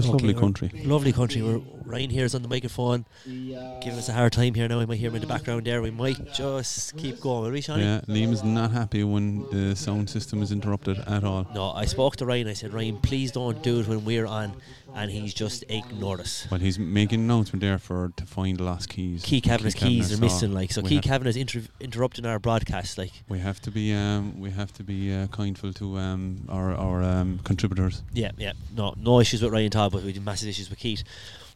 Just 0.00 0.14
Okay, 0.14 0.28
lovely 0.28 0.40
country. 0.40 0.70
Lovely 0.84 1.12
country. 1.12 1.42
We're 1.42 1.60
Ryan 1.90 2.10
here 2.10 2.24
is 2.24 2.34
on 2.34 2.42
the 2.42 2.48
microphone, 2.48 3.04
giving 3.24 3.98
us 3.98 4.08
a 4.08 4.12
hard 4.12 4.32
time 4.32 4.54
here 4.54 4.68
now. 4.68 4.78
We 4.78 4.86
might 4.86 4.98
hear 4.98 5.10
him 5.10 5.16
in 5.16 5.20
the 5.20 5.26
background 5.26 5.64
there. 5.66 5.82
We 5.82 5.90
might 5.90 6.32
just 6.32 6.96
keep 6.96 7.20
going, 7.20 7.42
will 7.42 7.50
we, 7.50 7.60
Shawnee? 7.60 7.82
Yeah, 7.82 8.00
Liam 8.06 8.32
is 8.32 8.44
not 8.44 8.70
happy 8.70 9.02
when 9.02 9.48
the 9.50 9.74
sound 9.74 10.08
system 10.08 10.42
is 10.42 10.52
interrupted 10.52 10.98
at 11.00 11.24
all. 11.24 11.46
No, 11.54 11.72
I 11.72 11.86
spoke 11.86 12.16
to 12.16 12.26
Ryan. 12.26 12.46
I 12.48 12.52
said, 12.52 12.72
Ryan, 12.72 12.98
please 12.98 13.32
don't 13.32 13.60
do 13.62 13.80
it 13.80 13.88
when 13.88 14.04
we're 14.04 14.26
on, 14.26 14.52
and 14.94 15.10
he's 15.10 15.34
just 15.34 15.64
ignored 15.68 16.20
us. 16.20 16.46
Well, 16.50 16.60
he's 16.60 16.78
making 16.78 17.20
an 17.20 17.24
announcement 17.24 17.60
there 17.60 17.78
for 17.78 18.12
to 18.16 18.24
find 18.24 18.58
the 18.58 18.62
lost 18.62 18.88
keys. 18.88 19.24
Key 19.24 19.40
cabinet's 19.40 19.74
keys 19.74 20.08
cabinet, 20.10 20.18
are 20.18 20.20
missing, 20.20 20.52
like 20.52 20.70
so. 20.70 20.82
Key 20.82 20.96
have- 20.96 21.04
cabinet 21.04 21.30
is 21.30 21.36
inter- 21.36 21.62
interrupting 21.80 22.24
our 22.24 22.38
broadcast, 22.38 22.98
like. 22.98 23.12
We 23.28 23.40
have 23.40 23.60
to 23.62 23.70
be 23.72 23.92
um, 23.92 24.38
we 24.38 24.50
have 24.50 24.72
to 24.74 24.84
be 24.84 25.12
uh, 25.12 25.26
kindful 25.28 25.72
to 25.74 25.98
um, 25.98 26.46
our 26.48 26.72
our 26.74 27.02
um, 27.02 27.40
contributors. 27.42 28.02
Yeah, 28.12 28.30
yeah. 28.38 28.52
No, 28.76 28.94
no 28.96 29.18
issues 29.18 29.42
with 29.42 29.52
Ryan 29.52 29.70
Todd, 29.70 29.90
but 29.92 30.02
we 30.04 30.12
have 30.12 30.22
massive 30.22 30.48
issues 30.48 30.70
with 30.70 30.78
Keith. 30.78 31.02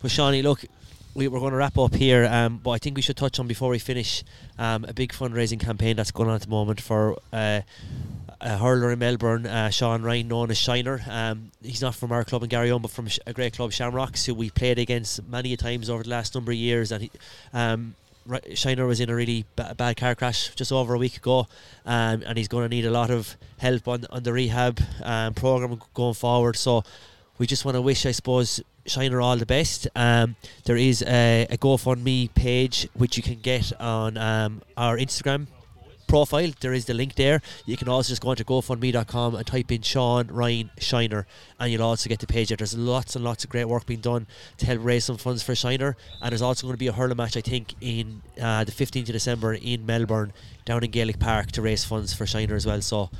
But 0.04 0.10
Shawnee, 0.10 0.42
look, 0.42 0.62
we, 1.14 1.28
we're 1.28 1.38
going 1.40 1.52
to 1.52 1.56
wrap 1.56 1.78
up 1.78 1.94
here, 1.94 2.26
um, 2.26 2.60
but 2.62 2.72
I 2.72 2.76
think 2.76 2.94
we 2.94 3.00
should 3.00 3.16
touch 3.16 3.40
on 3.40 3.46
before 3.48 3.70
we 3.70 3.78
finish 3.78 4.22
um, 4.58 4.84
a 4.84 4.92
big 4.92 5.14
fundraising 5.14 5.58
campaign 5.58 5.96
that's 5.96 6.10
going 6.10 6.28
on 6.28 6.34
at 6.34 6.42
the 6.42 6.50
moment 6.50 6.78
for 6.78 7.16
uh, 7.32 7.62
a 8.38 8.56
hurler 8.58 8.92
in 8.92 8.98
Melbourne, 8.98 9.46
uh, 9.46 9.70
Sean 9.70 10.02
Ryan, 10.02 10.28
known 10.28 10.50
as 10.50 10.58
Shiner. 10.58 11.00
Um, 11.08 11.52
he's 11.62 11.80
not 11.80 11.94
from 11.94 12.12
our 12.12 12.22
club 12.22 12.42
in 12.42 12.50
Garryowen, 12.50 12.82
but 12.82 12.90
from 12.90 13.08
a 13.26 13.32
great 13.32 13.56
club, 13.56 13.72
Shamrocks, 13.72 14.26
who 14.26 14.34
we 14.34 14.50
played 14.50 14.78
against 14.78 15.26
many 15.26 15.56
times 15.56 15.88
over 15.88 16.02
the 16.02 16.10
last 16.10 16.34
number 16.34 16.52
of 16.52 16.58
years. 16.58 16.92
And 16.92 17.04
he, 17.04 17.10
um, 17.54 17.94
Shiner 18.52 18.86
was 18.86 19.00
in 19.00 19.08
a 19.08 19.14
really 19.14 19.46
ba- 19.56 19.74
bad 19.74 19.96
car 19.96 20.14
crash 20.14 20.54
just 20.54 20.70
over 20.70 20.92
a 20.92 20.98
week 20.98 21.16
ago, 21.16 21.48
um, 21.86 22.22
and 22.26 22.36
he's 22.36 22.48
going 22.48 22.68
to 22.68 22.68
need 22.68 22.84
a 22.84 22.90
lot 22.90 23.10
of 23.10 23.38
help 23.56 23.88
on, 23.88 24.04
on 24.10 24.22
the 24.22 24.34
rehab 24.34 24.82
um, 25.02 25.32
program 25.32 25.80
going 25.94 26.12
forward. 26.12 26.56
So 26.56 26.84
we 27.38 27.46
just 27.46 27.64
want 27.64 27.76
to 27.76 27.80
wish, 27.80 28.04
I 28.04 28.10
suppose, 28.10 28.60
Shiner 28.86 29.20
all 29.20 29.36
the 29.36 29.46
best. 29.46 29.88
Um, 29.94 30.36
there 30.64 30.76
is 30.76 31.02
a, 31.02 31.46
a 31.50 31.56
GoFundMe 31.56 32.34
page 32.34 32.88
which 32.94 33.16
you 33.16 33.22
can 33.22 33.40
get 33.40 33.72
on 33.80 34.16
um, 34.16 34.62
our 34.76 34.96
Instagram 34.96 35.46
profile. 36.06 36.50
There 36.60 36.72
is 36.72 36.84
the 36.84 36.94
link 36.94 37.14
there. 37.14 37.40
You 37.66 37.76
can 37.76 37.88
also 37.88 38.10
just 38.10 38.22
go 38.22 38.28
onto 38.28 38.44
GoFundMe.com 38.44 39.34
and 39.34 39.46
type 39.46 39.72
in 39.72 39.82
Sean 39.82 40.28
Ryan 40.28 40.70
Shiner, 40.78 41.26
and 41.58 41.72
you'll 41.72 41.82
also 41.82 42.08
get 42.08 42.20
the 42.20 42.26
page 42.26 42.48
there. 42.48 42.56
There's 42.56 42.76
lots 42.76 43.16
and 43.16 43.24
lots 43.24 43.44
of 43.44 43.50
great 43.50 43.64
work 43.64 43.86
being 43.86 44.00
done 44.00 44.26
to 44.58 44.66
help 44.66 44.80
raise 44.82 45.04
some 45.04 45.16
funds 45.16 45.42
for 45.42 45.54
Shiner, 45.54 45.96
and 46.22 46.30
there's 46.30 46.42
also 46.42 46.66
going 46.66 46.74
to 46.74 46.78
be 46.78 46.86
a 46.86 46.92
hurling 46.92 47.16
match, 47.16 47.36
I 47.36 47.40
think, 47.40 47.74
in 47.80 48.22
uh, 48.40 48.64
the 48.64 48.72
15th 48.72 49.08
of 49.08 49.14
December 49.14 49.54
in 49.54 49.86
Melbourne, 49.86 50.32
down 50.64 50.84
in 50.84 50.90
Gaelic 50.90 51.18
Park, 51.18 51.52
to 51.52 51.62
raise 51.62 51.84
funds 51.84 52.12
for 52.12 52.26
Shiner 52.26 52.54
as 52.54 52.66
well. 52.66 52.80
So 52.80 53.10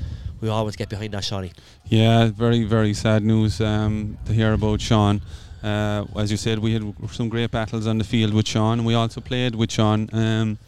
we 0.40 0.48
all 0.48 0.64
want 0.64 0.76
get 0.76 0.88
behind 0.88 1.14
that, 1.14 1.24
Shawnee. 1.24 1.52
Yeah, 1.86 2.26
very 2.26 2.64
very 2.64 2.94
sad 2.94 3.22
news 3.24 3.60
um, 3.60 4.18
to 4.26 4.32
hear 4.32 4.52
about 4.52 4.80
Sean. 4.80 5.22
Uh, 5.64 6.04
as 6.16 6.30
you 6.30 6.36
said, 6.36 6.58
we 6.58 6.74
had 6.74 6.94
some 7.10 7.30
great 7.30 7.50
battles 7.50 7.86
on 7.86 7.96
the 7.96 8.04
field 8.04 8.34
with 8.34 8.46
Sean. 8.46 8.84
We 8.84 8.92
also 8.92 9.22
played 9.22 9.54
with 9.54 9.72
Sean 9.72 10.10
um, 10.12 10.58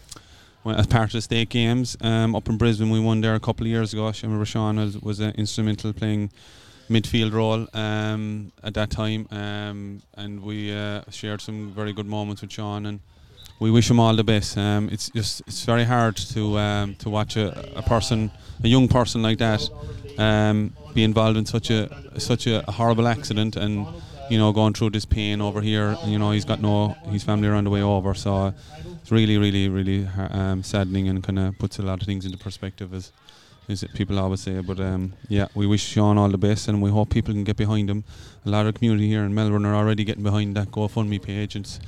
as 0.64 0.86
part 0.86 1.10
of 1.10 1.12
the 1.12 1.20
state 1.20 1.50
games 1.50 1.98
um, 2.00 2.34
up 2.34 2.48
in 2.48 2.56
Brisbane. 2.56 2.88
We 2.88 2.98
won 2.98 3.20
there 3.20 3.34
a 3.34 3.40
couple 3.40 3.66
of 3.66 3.70
years 3.70 3.92
ago. 3.92 4.06
I 4.06 4.14
remember 4.22 4.46
Sean 4.46 4.76
was, 4.76 4.98
was 4.98 5.20
instrumental 5.20 5.92
playing 5.92 6.30
midfield 6.88 7.34
role 7.34 7.66
um, 7.74 8.52
at 8.62 8.72
that 8.74 8.90
time, 8.90 9.28
um, 9.30 10.00
and 10.14 10.42
we 10.42 10.74
uh, 10.74 11.02
shared 11.10 11.42
some 11.42 11.72
very 11.72 11.92
good 11.92 12.06
moments 12.06 12.40
with 12.40 12.52
Sean. 12.52 12.86
And 12.86 13.00
we 13.60 13.70
wish 13.70 13.90
him 13.90 14.00
all 14.00 14.16
the 14.16 14.24
best. 14.24 14.56
Um, 14.56 14.88
it's 14.90 15.10
just 15.10 15.42
it's 15.46 15.64
very 15.64 15.84
hard 15.84 16.16
to 16.16 16.58
um, 16.58 16.94
to 17.00 17.10
watch 17.10 17.36
a, 17.36 17.76
a 17.76 17.82
person, 17.82 18.30
a 18.64 18.68
young 18.68 18.88
person 18.88 19.22
like 19.22 19.36
that, 19.38 19.68
be 20.94 21.04
involved 21.04 21.36
in 21.36 21.44
such 21.44 21.68
a 21.68 22.18
such 22.18 22.46
a 22.46 22.62
horrible 22.72 23.06
accident 23.06 23.56
and 23.56 23.86
you 24.30 24.38
know 24.38 24.52
going 24.52 24.72
through 24.72 24.90
this 24.90 25.04
pain 25.04 25.40
over 25.40 25.60
here. 25.60 25.96
You 26.04 26.18
know 26.18 26.30
he's 26.30 26.44
got 26.44 26.60
no 26.60 26.96
his 27.10 27.24
family 27.24 27.48
are 27.48 27.54
on 27.54 27.64
the 27.64 27.70
way 27.70 27.82
over, 27.82 28.14
so 28.14 28.54
it's 29.00 29.10
really 29.10 29.38
really 29.38 29.68
really 29.68 30.08
um, 30.30 30.62
saddening 30.62 31.08
and 31.08 31.22
kind 31.22 31.38
of 31.38 31.58
puts 31.58 31.78
a 31.78 31.82
lot 31.82 32.00
of 32.00 32.06
things 32.06 32.24
into 32.24 32.38
perspective 32.38 32.92
as. 32.94 33.12
As 33.68 33.82
people 33.94 34.20
always 34.20 34.42
say, 34.42 34.60
but 34.60 34.78
um, 34.78 35.14
yeah, 35.28 35.48
we 35.56 35.66
wish 35.66 35.82
Sean 35.82 36.18
all 36.18 36.28
the 36.28 36.38
best, 36.38 36.68
and 36.68 36.80
we 36.80 36.88
hope 36.88 37.10
people 37.10 37.34
can 37.34 37.42
get 37.42 37.56
behind 37.56 37.90
him. 37.90 38.04
A 38.44 38.48
lot 38.48 38.64
of 38.64 38.74
community 38.76 39.08
here 39.08 39.24
in 39.24 39.34
Melbourne 39.34 39.66
are 39.66 39.74
already 39.74 40.04
getting 40.04 40.22
behind 40.22 40.54
that 40.56 40.70
GoFundMe 40.70 41.20
page. 41.20 41.56
It's 41.56 41.80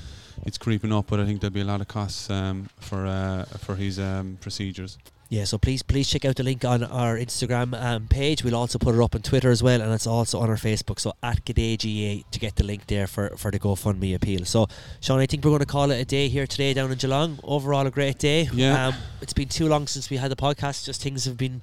it's 0.45 0.59
creeping 0.59 0.93
up, 0.93 1.07
but 1.07 1.21
I 1.21 1.25
think 1.25 1.41
there'll 1.41 1.55
be 1.55 1.61
a 1.61 1.65
lot 1.65 1.81
of 1.81 1.87
costs 1.87 2.31
um, 2.31 2.69
for 2.81 3.07
uh, 3.07 3.45
for 3.59 3.77
his 3.77 4.01
um, 4.01 4.39
procedures. 4.41 4.99
Yeah, 5.31 5.45
so 5.45 5.59
please, 5.59 5.83
please 5.83 6.09
check 6.09 6.25
out 6.25 6.37
the 6.37 6.43
link 6.43 6.65
on 6.65 6.83
our 6.83 7.19
Instagram 7.19 7.79
um, 7.79 8.09
page. 8.09 8.43
We'll 8.43 8.55
also 8.55 8.79
put 8.79 8.95
it 8.95 9.01
up 9.01 9.15
on 9.15 9.21
Twitter 9.21 9.51
as 9.51 9.63
well, 9.63 9.83
and 9.83 9.93
it's 9.93 10.07
also 10.07 10.41
on 10.41 10.49
our 10.49 10.57
Facebook. 10.57 10.99
So 10.99 11.13
at 11.23 11.45
G'dayGAA 11.45 12.25
to 12.31 12.39
get 12.39 12.57
the 12.57 12.65
link 12.65 12.87
there 12.87 13.07
for, 13.07 13.37
for 13.37 13.51
the 13.51 13.59
GoFundMe 13.59 14.15
appeal. 14.15 14.47
So, 14.47 14.69
Sean, 15.01 15.21
I 15.21 15.27
think 15.27 15.45
we're 15.45 15.51
going 15.51 15.61
to 15.61 15.67
call 15.67 15.91
it 15.91 16.01
a 16.01 16.05
day 16.07 16.29
here 16.29 16.47
today 16.47 16.73
down 16.73 16.91
in 16.91 16.97
Geelong. 16.97 17.39
Overall, 17.45 17.87
a 17.87 17.91
great 17.91 18.19
day. 18.19 18.49
Yeah. 18.55 18.87
Um, 18.87 18.95
it's 19.21 19.35
been 19.35 19.49
too 19.49 19.69
long 19.69 19.87
since 19.87 20.09
we 20.09 20.17
had 20.17 20.31
the 20.31 20.37
podcast. 20.37 20.87
Just 20.87 21.03
things 21.03 21.27
have 21.27 21.37
been 21.37 21.61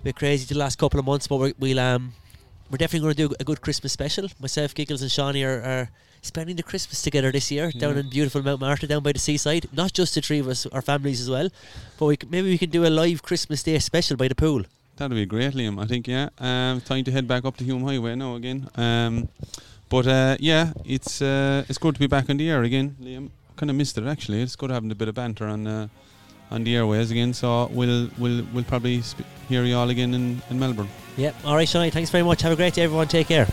a 0.00 0.04
bit 0.04 0.16
crazy 0.16 0.44
the 0.52 0.58
last 0.58 0.76
couple 0.78 1.00
of 1.00 1.06
months, 1.06 1.26
but 1.26 1.36
we're, 1.38 1.54
we'll 1.58 1.80
um, 1.80 2.12
we're 2.70 2.76
definitely 2.76 3.06
going 3.06 3.14
to 3.14 3.28
do 3.28 3.34
a 3.40 3.44
good 3.44 3.62
Christmas 3.62 3.94
special. 3.94 4.28
Myself, 4.40 4.74
Giggles, 4.74 5.00
and 5.00 5.10
Shawnee 5.10 5.44
are. 5.44 5.62
are 5.62 5.90
Spending 6.26 6.56
the 6.56 6.62
Christmas 6.62 7.00
together 7.02 7.30
this 7.32 7.50
year 7.50 7.70
down 7.70 7.96
in 7.96 8.08
beautiful 8.10 8.42
Mount 8.42 8.60
Martha, 8.60 8.86
down 8.86 9.02
by 9.02 9.12
the 9.12 9.18
seaside. 9.18 9.66
Not 9.72 9.92
just 9.92 10.14
the 10.14 10.20
three 10.20 10.40
of 10.40 10.48
us, 10.48 10.66
our 10.66 10.82
families 10.82 11.20
as 11.20 11.30
well, 11.30 11.48
but 11.98 12.06
we 12.06 12.14
c- 12.20 12.28
maybe 12.28 12.48
we 12.50 12.58
can 12.58 12.70
do 12.70 12.84
a 12.84 12.90
live 12.90 13.22
Christmas 13.22 13.62
Day 13.62 13.78
special 13.78 14.16
by 14.16 14.28
the 14.28 14.34
pool. 14.34 14.62
That'd 14.96 15.14
be 15.14 15.26
great, 15.26 15.54
Liam. 15.54 15.80
I 15.82 15.86
think 15.86 16.08
yeah. 16.08 16.28
Um, 16.38 16.80
time 16.80 17.04
to 17.04 17.10
head 17.12 17.28
back 17.28 17.44
up 17.44 17.56
to 17.58 17.64
Hume 17.64 17.84
Highway 17.84 18.14
now 18.16 18.34
again. 18.34 18.68
Um, 18.76 19.28
but 19.88 20.06
uh, 20.06 20.36
yeah, 20.40 20.72
it's 20.84 21.22
uh, 21.22 21.64
it's 21.68 21.78
good 21.78 21.94
to 21.94 22.00
be 22.00 22.06
back 22.08 22.28
on 22.30 22.36
the 22.38 22.50
air 22.50 22.62
again, 22.62 22.96
Liam. 23.00 23.30
Kind 23.56 23.70
of 23.70 23.76
missed 23.76 23.96
it 23.98 24.06
actually. 24.06 24.42
It's 24.42 24.56
good 24.56 24.70
having 24.70 24.90
a 24.90 24.94
bit 24.94 25.08
of 25.08 25.14
banter 25.14 25.46
on 25.46 25.66
uh, 25.66 25.88
on 26.50 26.64
the 26.64 26.74
airways 26.76 27.10
again. 27.10 27.32
So 27.34 27.68
we'll 27.72 28.08
we'll 28.18 28.44
we'll 28.52 28.64
probably 28.64 29.02
sp- 29.06 29.28
hear 29.48 29.64
you 29.64 29.76
all 29.76 29.90
again 29.90 30.12
in, 30.14 30.42
in 30.50 30.58
Melbourne. 30.58 30.88
Yep. 31.16 31.34
All 31.44 31.54
right, 31.54 31.68
Shani. 31.68 31.92
Thanks 31.92 32.10
very 32.10 32.24
much. 32.24 32.42
Have 32.42 32.52
a 32.52 32.56
great 32.56 32.74
day, 32.74 32.82
everyone. 32.82 33.08
Take 33.08 33.28
care. 33.28 33.46